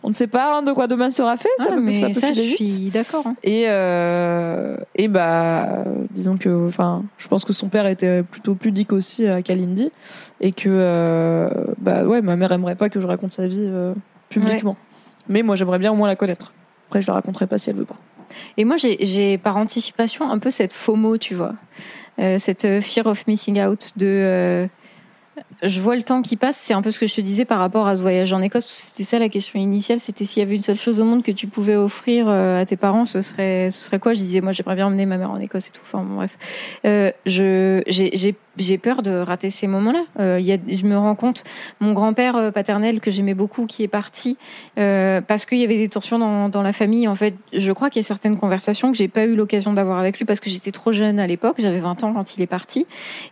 [0.04, 2.08] on ne sait pas hein, de quoi demain sera fait, ça Ah, peut, mais ça
[2.08, 2.56] peut ça, je vite.
[2.58, 3.26] suis d'accord.
[3.26, 3.36] hein.
[3.44, 8.92] Et euh, et bah disons que enfin je pense que son père était plutôt pudique
[8.94, 9.92] aussi à Kalindi
[10.42, 11.50] et que euh,
[11.80, 13.94] bah ouais ma mère aimerait pas que je raconte sa vie euh,
[14.30, 14.76] publiquement.
[15.30, 16.52] Mais moi j'aimerais bien au moins la connaître.
[16.90, 17.96] Après je la raconterai pas si elle veut pas.
[18.58, 21.54] Et moi, j'ai- par anticipation un peu cette FOMO, tu vois.
[22.18, 24.68] Cette fear of missing out de.
[25.62, 27.60] Je vois le temps qui passe, c'est un peu ce que je te disais par
[27.60, 30.56] rapport à ce voyage en Écosse, c'était ça la question initiale, c'était s'il y avait
[30.56, 33.70] une seule chose au monde que tu pouvais offrir euh, à tes parents, ce serait,
[33.70, 34.14] ce serait quoi?
[34.14, 36.38] Je disais, moi j'aimerais bien emmener ma mère en Écosse et tout, enfin bon, bref.
[36.86, 40.04] Euh, j'ai, peur de rater ces moments-là.
[40.20, 41.44] Euh, je me rends compte,
[41.80, 44.38] mon grand-père euh, paternel que j'aimais beaucoup, qui est parti,
[44.76, 48.06] parce qu'il y avait des tensions dans, la famille, en fait, je crois qu'il y
[48.06, 50.92] a certaines conversations que j'ai pas eu l'occasion d'avoir avec lui parce que j'étais trop
[50.92, 52.86] jeune à l'époque, j'avais 20 ans quand il est parti,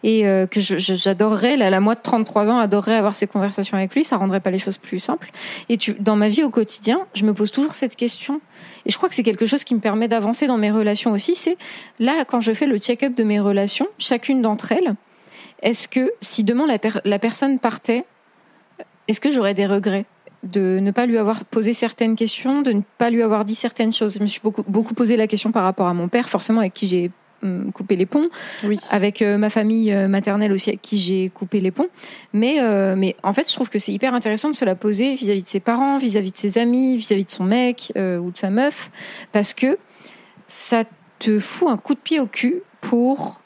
[0.04, 4.42] et que j'adorerais, la de 33 ans, adorerais avoir ces conversations avec lui, ça rendrait
[4.42, 5.32] pas les choses plus simples.
[5.70, 8.42] Et tu, dans ma vie au quotidien, je me pose toujours cette question,
[8.86, 11.36] et je crois que c'est quelque chose qui me permet d'avancer dans mes relations aussi,
[11.36, 11.58] c'est
[12.00, 14.96] là, quand je fais le check-up de mes relations, chacune d'entre elles,
[15.62, 18.04] est-ce que si demain la, per- la personne partait,
[19.08, 20.06] est-ce que j'aurais des regrets
[20.44, 23.94] de ne pas lui avoir posé certaines questions, de ne pas lui avoir dit certaines
[23.94, 24.16] choses?
[24.16, 26.74] Je me suis beaucoup, beaucoup posé la question par rapport à mon père, forcément avec
[26.74, 27.10] qui j'ai
[27.74, 28.30] coupé les ponts,
[28.64, 28.78] Oui.
[28.90, 31.88] avec euh, ma famille euh, maternelle aussi avec qui j'ai coupé les ponts.
[32.34, 35.16] Mais, euh, mais en fait, je trouve que c'est hyper intéressant de se la poser
[35.16, 38.38] vis-à-vis de ses parents, vis-à-vis de ses amis, vis-à-vis de son mec euh, ou de
[38.38, 38.92] sa meuf,
[39.32, 39.78] parce que
[40.48, 40.84] ça
[41.20, 43.40] te fout un coup de pied au cul pour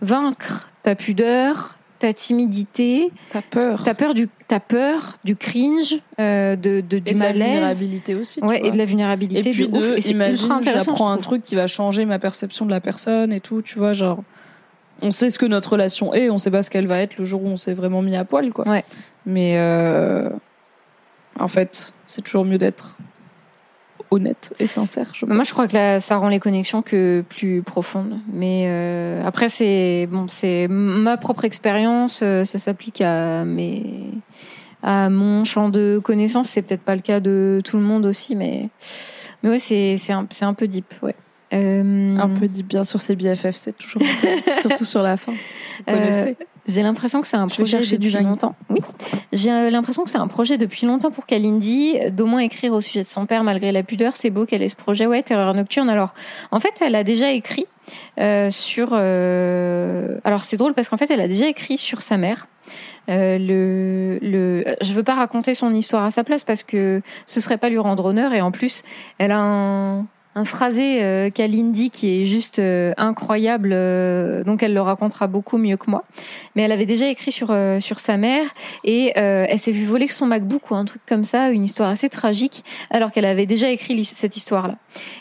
[0.00, 3.82] vaincre ta pudeur, ta timidité, T'as peur.
[3.84, 8.14] ta peur du, ta peur du cringe, euh, de, de- et du de la vulnérabilité
[8.14, 8.40] aussi.
[8.40, 8.68] tu Ouais, vois.
[8.68, 9.48] et de la vulnérabilité.
[9.48, 10.04] Et puis de ouf.
[10.06, 13.62] Et imagine, j'apprends un truc qui va changer ma perception de la personne et tout,
[13.62, 14.22] tu vois, genre,
[15.00, 17.24] on sait ce que notre relation est, on sait pas ce qu'elle va être le
[17.24, 18.68] jour où on s'est vraiment mis à poil, quoi.
[18.68, 18.84] Ouais.
[19.26, 20.28] Mais euh,
[21.38, 22.96] en fait, c'est toujours mieux d'être
[24.12, 25.08] honnête et sincère.
[25.14, 25.48] Je Moi, pense.
[25.48, 28.18] je crois que là, ça rend les connexions que plus profondes.
[28.32, 32.20] Mais euh, après, c'est bon, c'est ma propre expérience.
[32.22, 33.82] euh, ça s'applique à mes,
[34.82, 36.48] à mon champ de connaissances.
[36.50, 38.68] C'est peut-être pas le cas de tout le monde aussi, mais
[39.42, 41.14] mais ouais, c'est c'est un, c'est un peu deep, ouais.
[41.54, 45.02] Euh, un peu dit bien sûr c'est BFF, c'est toujours un peu deep, surtout sur
[45.02, 45.32] la fin.
[45.32, 46.34] Vous Euh,
[46.66, 48.54] J'ai l'impression que c'est un Je projet du depuis longtemps.
[48.70, 48.80] Oui,
[49.32, 52.80] j'ai euh, l'impression que c'est un projet depuis longtemps pour Kalindi, d'au moins écrire au
[52.80, 54.16] sujet de son père malgré la pudeur.
[54.16, 55.06] C'est beau qu'elle ait ce projet.
[55.06, 55.90] Ouais, Terreur nocturne.
[55.90, 56.14] Alors,
[56.52, 57.66] en fait, elle a déjà écrit
[58.20, 58.90] euh, sur.
[58.92, 62.46] euh, Alors, c'est drôle parce qu'en fait, elle a déjà écrit sur sa mère.
[63.08, 67.40] Euh, le, le, je veux pas raconter son histoire à sa place parce que ce
[67.40, 68.84] serait pas lui rendre honneur et en plus,
[69.18, 74.72] elle a un, un phrasé euh, Kalindi qui est juste euh, incroyable, euh, donc elle
[74.74, 76.04] le racontera beaucoup mieux que moi.
[76.56, 78.46] Mais elle avait déjà écrit sur euh, sur sa mère
[78.84, 81.90] et euh, elle s'est vu voler son MacBook ou un truc comme ça, une histoire
[81.90, 84.76] assez tragique, alors qu'elle avait déjà écrit cette histoire-là.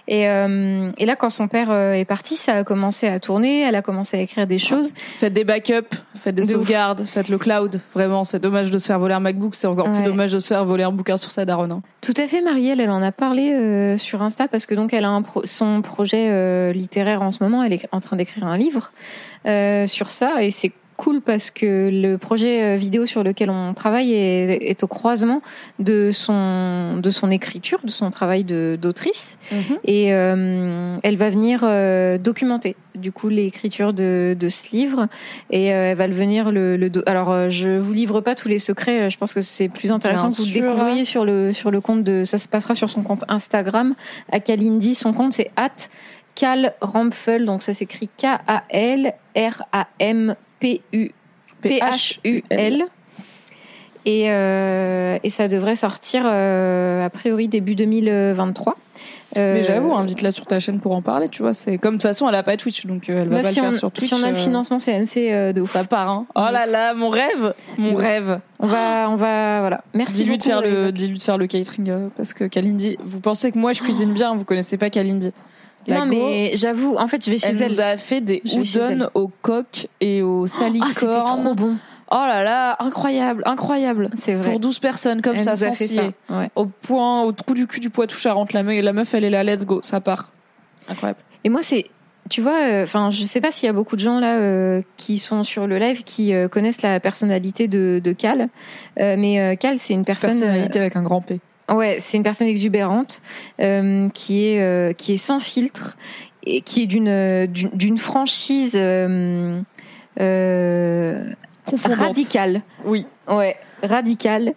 [0.08, 3.76] Et, euh, et là, quand son père est parti, ça a commencé à tourner, elle
[3.76, 4.94] a commencé à écrire des choses.
[5.18, 6.54] Faites des backups, faites des De ouf.
[6.54, 7.80] sauvegardes, faites le cloud.
[7.94, 9.96] Vraiment, c'est dommage de se faire voler un MacBook, c'est encore Ouais.
[9.96, 11.82] plus dommage de se faire voler un bouquin sur sa daronne.
[12.02, 15.01] Tout à fait, Marielle, elle en a parlé euh, sur Insta parce que donc elle
[15.44, 17.64] son projet euh, littéraire en ce moment.
[17.64, 18.92] Elle est en train d'écrire un livre
[19.46, 23.74] euh, sur ça et c'est cool parce que le projet euh, vidéo sur lequel on
[23.74, 25.42] travaille est, est au croisement
[25.80, 29.38] de son de son écriture, de son travail d'autrice.
[29.86, 35.08] Et euh, elle va venir euh, documenter du coup l'écriture de, de ce livre.
[35.50, 39.10] Et euh, elle va le venir le, alors je vous livre pas tous les secrets
[39.10, 42.24] je pense que c'est plus intéressant que vous découvriez sur le sur le compte de
[42.24, 43.96] ça se passera sur son compte Instagram
[44.32, 45.70] à Kalindi son compte c'est at
[46.36, 47.46] Cal Rampfel.
[47.46, 48.26] Donc ça s'écrit K
[50.62, 51.12] A L R A M P U
[51.62, 52.86] P H U L
[54.06, 58.76] et, euh, et ça devrait sortir euh, a priori début 2023.
[59.38, 61.54] Euh, Mais j'avoue, invite-la sur ta chaîne pour en parler, tu vois.
[61.54, 63.60] C'est comme de toute façon, elle a pas Twitch, donc elle va meuf, pas si,
[63.62, 64.10] le on, faire sur Twitch.
[64.10, 65.72] si on a le financement CNC de ouf.
[65.72, 66.26] ça part, hein.
[66.36, 68.40] Oh là là, mon rêve, mon rêve.
[68.60, 69.84] On va, on va, voilà.
[69.94, 73.52] Merci Dis-lui de faire le, dis-lui de faire le catering, parce que Kalindi, vous pensez
[73.54, 75.32] que moi je cuisine bien, vous connaissez pas Kalindi.
[75.88, 77.70] Non, mais j'avoue, en fait, je vais chez elle elle.
[77.70, 80.66] nous a fait des udon au coq et au Ah, c'était
[81.06, 81.44] salicorne.
[81.44, 81.76] trop bon.
[82.14, 84.10] Oh là là, incroyable, incroyable.
[84.22, 84.50] C'est vrai.
[84.52, 86.12] Pour 12 personnes comme Elle ça, sans ça.
[86.30, 86.50] Ouais.
[86.56, 89.30] Au point, au trou du cul du poitou charente la, me- la meuf, elle est
[89.30, 90.34] là, let's go, ça part.
[90.90, 91.20] Incroyable.
[91.46, 91.86] Et moi, c'est,
[92.30, 94.82] tu vois, euh, enfin, je sais pas s'il y a beaucoup de gens là euh,
[94.98, 98.50] qui sont sur le live qui euh, connaissent la personnalité de, de Cal,
[99.00, 100.32] Euh, mais euh, Cal, c'est une personne.
[100.32, 101.40] Personnalité avec un grand P.
[101.76, 103.22] ouais, c'est une personne exubérante
[103.60, 105.98] euh, qui est euh, qui est sans filtre
[106.44, 109.62] et qui est d'une euh, d'une franchise euh,
[111.68, 112.62] radicale.
[112.86, 113.06] Oui.
[113.28, 114.54] Ouais, radicale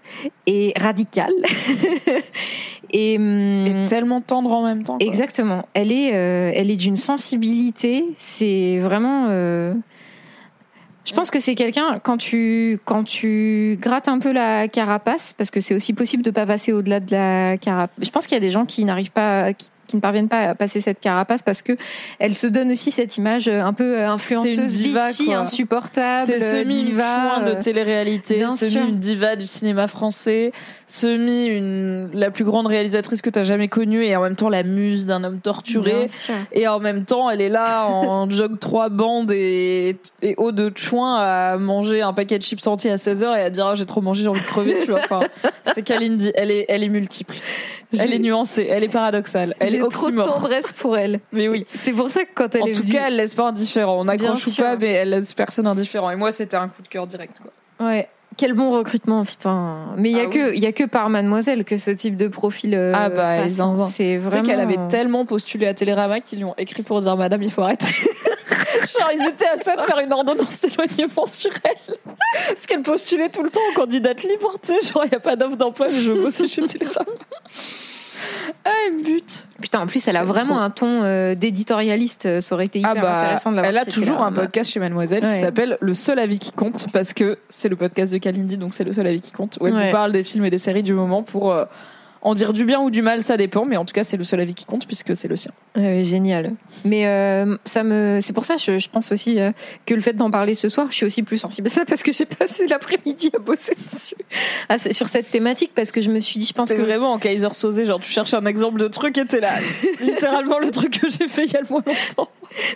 [0.47, 1.35] et radicale.
[2.91, 4.99] et, hum, Et tellement tendre en même temps.
[4.99, 5.07] quoi.
[5.07, 5.67] Exactement.
[5.75, 8.05] Elle est, elle est d'une sensibilité.
[8.17, 9.29] C'est vraiment.
[11.05, 15.51] Je pense que c'est quelqu'un quand tu quand tu grattes un peu la carapace, parce
[15.51, 18.05] que c'est aussi possible de pas passer au-delà de la carapace.
[18.05, 20.41] Je pense qu'il y a des gens qui n'arrivent pas, qui, qui ne parviennent pas
[20.41, 21.77] à passer cette carapace parce que
[22.19, 25.37] elle se donne aussi cette image un peu influenceuse, diva, bitchy, quoi.
[25.37, 27.45] insupportable, C'est semi diva.
[27.45, 30.51] de euh, télé-réalité, semi une diva du cinéma français,
[30.89, 34.65] semi une la plus grande réalisatrice que t'as jamais connue et en même temps la
[34.65, 36.07] muse d'un homme torturé.
[36.53, 40.73] Et en même temps, elle est là en jog trois bandes et, et eau de
[40.75, 43.87] chouin à manger un paquet de chips entiers à 16h et à dire ah, j'ai
[43.87, 45.01] trop mangé, j'ai envie de crever, tu vois.
[45.05, 45.21] Enfin,
[45.73, 47.37] c'est Kalindi, elle est, elle est multiple.
[48.01, 50.33] Elle est nuancée, elle est paradoxale, elle est trop de oxymore.
[50.41, 51.21] tendresse pour elle.
[51.33, 51.67] Mais oui.
[51.77, 53.97] C'est pour ça que quand elle En est tout venue- cas, elle laisse pas indifférent.
[54.01, 54.65] On accroche Bien ou sûr.
[54.65, 56.11] pas, mais elle laisse personne indifférent.
[56.11, 57.87] Et moi, c'était un coup de cœur direct, quoi.
[57.87, 58.09] Ouais.
[58.37, 59.95] Quel bon recrutement, putain.
[59.97, 62.29] Mais il y a Ah que, y a que par Mademoiselle que ce type de
[62.29, 62.75] profil.
[62.75, 63.43] euh, Ah bah, passe.
[63.43, 63.87] les zinzins.
[63.87, 64.31] C'est Tu vraiment.
[64.31, 67.51] sais qu'elle avait tellement postulé à Télérama qu'ils lui ont écrit pour dire Madame, il
[67.51, 67.87] faut arrêter.
[68.99, 71.95] Genre, ils étaient à ça de faire une ordonnance d'éloignement sur elle.
[72.49, 74.93] Parce qu'elle postulait tout le temps en candidate libre, tu sais.
[74.93, 77.07] Genre, il n'y a pas d'offre d'emploi, mais je veux bosser chez Télérama.
[78.65, 79.47] Ah, elle me bute.
[79.61, 80.63] Putain, en plus, elle a vraiment trop.
[80.65, 82.41] un ton euh, d'éditorialiste.
[82.41, 84.81] Ça aurait été hyper Ah bah, intéressant de l'avoir elle a toujours un podcast chez
[84.81, 88.57] Mademoiselle qui s'appelle Le seul avis qui compte parce que c'est le podcast de Kalindi,
[88.59, 89.59] donc c'est le seul avis qui compte.
[89.61, 89.87] Où elle Ouais.
[89.87, 91.65] vous parle des films et des séries du moment pour euh,
[92.25, 94.25] en dire du bien ou du mal, ça dépend, mais en tout cas, c'est le
[94.25, 95.53] seul avis qui compte puisque c'est le sien.
[95.77, 96.53] Génial.
[96.85, 99.53] Mais euh, ça me, c'est pour ça, je, je pense aussi euh,
[99.87, 102.03] que le fait d'en parler ce soir, je suis aussi plus sensible à ça parce
[102.03, 104.15] que j'ai passé l'après-midi à bosser dessus,
[104.69, 107.19] à- sur cette thématique parce que je me suis dit, je pense que vraiment en
[107.19, 109.53] Kaiser Sosé, genre tu cherches un exemple de truc et t'es là.
[110.01, 112.31] Littéralement le truc que j'ai fait il y a le moins longtemps.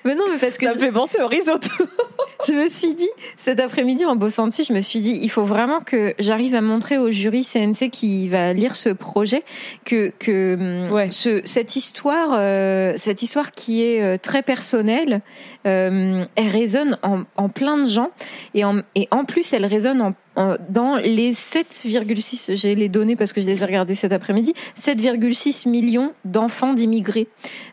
[0.05, 1.69] Mais non, mais parce que Ça je- me fait penser au risotto.
[2.47, 5.45] je me suis dit, cet après-midi, en bossant dessus, je me suis dit, il faut
[5.45, 9.38] vraiment que j'arrive à montrer au jury CNC qui va lire ce projet
[9.84, 10.55] que, que
[10.86, 11.11] hum, Ouais.
[11.11, 15.20] ce, cette histoire, euh, cette histoire qui est euh, très personnelle,
[15.66, 18.11] euh, elle résonne en, en plein de gens
[18.55, 23.16] et en, et en plus, elle résonne en, en- dans les 7,6, j'ai les données
[23.16, 27.28] parce que je les ai regardées cet après-midi, 7,6 millions d'enfants d'immigrés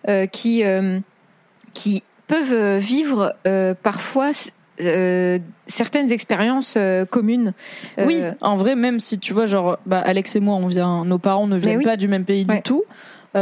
[0.08, 1.00] euh, qui, euh,
[1.74, 4.32] qui peuvent vivre euh, parfois
[4.82, 7.54] euh, certaines expériences euh, communes.
[7.98, 11.06] Euh, Oui, en vrai, même si tu vois, genre, bah, Alex et moi, on vient,
[11.06, 11.84] nos parents ne viennent oui.
[11.86, 12.56] pas du même pays Ouais.
[12.56, 12.84] du tout.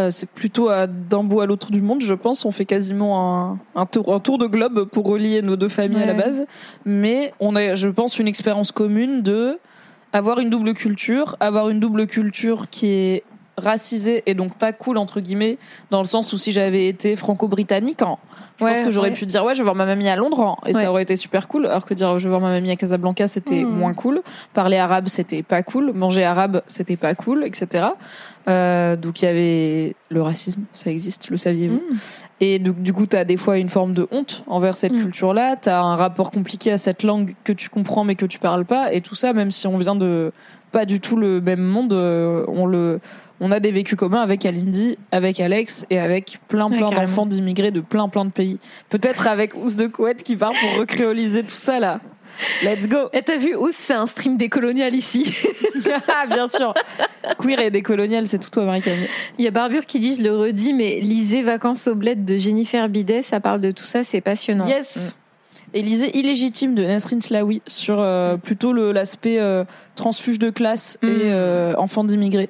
[0.09, 2.45] C'est plutôt d'un bout à l'autre du monde, je pense.
[2.45, 6.01] On fait quasiment un, un, tour, un tour de globe pour relier nos deux familles
[6.01, 6.47] à la base.
[6.83, 9.59] Mais on a, je pense, une expérience commune de
[10.11, 13.23] avoir une double culture, avoir une double culture qui est
[13.57, 15.57] racisée et donc pas cool entre guillemets
[15.91, 18.17] dans le sens où si j'avais été franco-britannique hein,
[18.59, 19.15] je pense que j'aurais ouais.
[19.15, 20.81] pu dire ouais je vais voir ma mamie à Londres hein, et Ouais.
[20.81, 23.27] ça aurait été super cool alors que dire je vais voir ma mamie à Casablanca
[23.27, 23.69] c'était Mhm.
[23.69, 24.23] moins cool
[24.53, 27.85] parler arabe c'était pas cool manger arabe c'était pas cool etc
[28.49, 31.75] euh, donc il y avait le racisme ça existe le saviez-vous?
[31.75, 31.95] Mm.
[32.41, 35.01] et donc, du coup, tu as des fois une forme de honte envers cette Mm.
[35.03, 35.55] culture-là.
[35.55, 38.65] Tu as un rapport compliqué à cette langue que tu comprends mais que tu parles
[38.65, 38.91] pas.
[38.93, 40.33] Et tout ça, même si on vient de
[40.73, 42.99] pas du tout le même monde, euh, on, le,
[43.45, 47.71] on a des vécus communs avec Alindy, avec Alex et avec plein, plein d'enfants d'immigrés
[47.71, 48.57] de plein, plein de pays.
[48.89, 51.99] Peut-être avec Ous de Couette qui part pour recréoliser tout ça là.
[52.63, 53.09] Let's go!
[53.13, 55.31] Et t'as vu, Ous, c'est un stream décolonial ici.
[56.07, 56.73] ah, bien sûr!
[57.37, 59.07] Queer et décolonial, c'est tout toi, Marie-Camille.
[59.37, 62.37] Il y a Barbure qui dit, je le redis, mais lisez Vacances au bled de
[62.37, 64.65] Jennifer Bidet, ça parle de tout ça, c'est passionnant.
[64.65, 65.15] Yes.
[65.75, 69.63] Élysée illégitime de Nasrin Slaoui sur euh, plutôt le- l'aspect euh,
[69.95, 71.07] transfuge de classe Mm.
[71.07, 72.49] et euh, enfant d'immigrés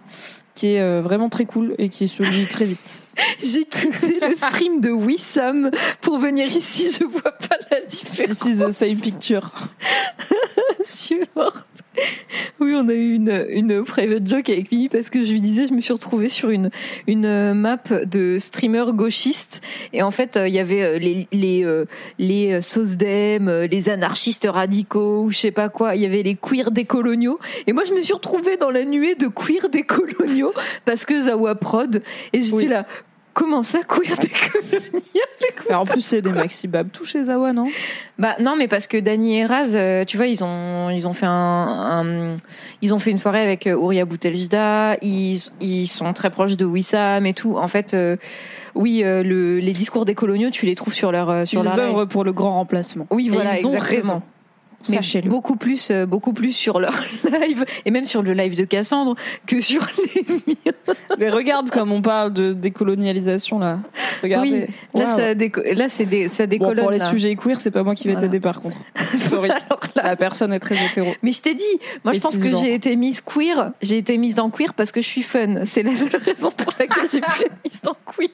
[0.56, 3.08] qui est euh, vraiment très cool et qui se lit très vite.
[3.44, 8.40] J'ai quitté le stream de Wissam pour venir ici, je vois pas la différence.
[8.40, 9.52] This is the same picture.
[10.84, 11.68] Je suis morte.
[12.60, 15.68] Oui, on a eu une, une private joke avec Mimi parce que je lui disais,
[15.68, 16.70] je me suis retrouvée sur une,
[17.08, 19.62] une euh, map de streamers gauchistes
[19.94, 21.84] et en fait, euh, il y avait euh, les, les,
[22.20, 26.72] les SOSDEM, les anarchistes radicaux ou je sais pas quoi, il y avait les queers
[26.72, 30.54] décoloniaux et moi je me suis retrouvée dans la nuée de queers décoloniaux
[30.86, 32.02] parce que Zawa Prod
[32.34, 32.68] et j'étais Oui.
[32.68, 32.86] là.
[33.34, 34.84] Comment ça, queer décolonial
[35.74, 37.68] en plus, c'est des maxi tout chez Zawa, non?
[38.20, 41.14] Bah non, mais parce que Dani et Raz, euh, tu vois, ils ont ils ont
[41.14, 42.38] fait un, un-
[42.82, 44.98] ils ont fait une soirée avec euh, Ouria Bouteljda.
[45.02, 47.58] Ils ils sont très proches de Wissam et tout.
[47.58, 48.18] En fait, euh,
[48.76, 51.66] oui, euh, le, les discours des coloniaux, tu les trouves sur leur euh, sur Ils
[51.66, 53.08] leur œuvrent pour le grand remplacement.
[53.10, 53.96] Oui, Et voilà, ils ont exactement.
[53.96, 54.22] raison.
[54.90, 55.30] Mais Sachez-le.
[55.30, 56.94] beaucoup plus, euh, beaucoup plus sur leur
[57.42, 59.16] live et même sur le live de Cassandre
[59.48, 60.96] que sur les miens.
[61.20, 63.80] Mais regarde comme on parle de décolonialisation là.
[64.22, 64.68] Regardez.
[64.94, 66.80] Oui, là, ça, déco- là, c'est des, ça Bon, décolonne.
[66.84, 67.10] pour les là.
[67.10, 68.28] sujets queer, c'est pas moi qui vais Voilà.
[68.28, 68.78] t'aider par contre.
[69.18, 69.50] Sorry.
[69.52, 71.08] Alors là- La personne est très hétéro.
[71.22, 71.64] Mais je t'ai dit,
[72.04, 75.02] moi je pense que j'ai été mise queer, j'ai été mise dans queer parce que
[75.02, 75.66] je suis fun.
[75.66, 78.30] C'est la seule raison pour laquelle j'ai pu être mise dans queer.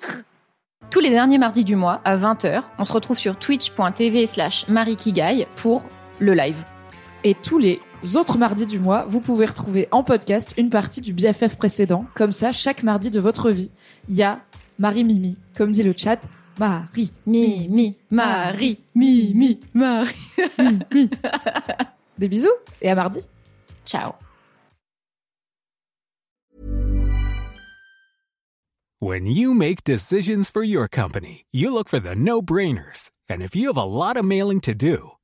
[0.91, 5.45] Tous les derniers mardis du mois, à 20h, on se retrouve sur twitch.tv slash marikigai
[5.57, 5.83] pour
[6.19, 6.63] le live.
[7.23, 7.79] Et tous les
[8.15, 12.05] autres mardis du mois, vous pouvez retrouver en podcast une partie du BFF précédent.
[12.13, 13.71] Comme ça, chaque mardi de votre vie,
[14.07, 14.39] il y a
[14.77, 16.21] Marie Mimi, comme dit le chat,
[16.57, 18.79] Marie, Mimi, Marie.
[18.95, 20.13] Mimi, Marie,
[20.59, 21.09] Mimi.
[22.17, 22.49] Des bisous
[22.81, 23.21] et à mardi.
[23.85, 24.13] Ciao.
[29.01, 33.11] When you make decisions for your company, you look for the no brainers.
[33.29, 35.11] And if you have a lot of mailing to do,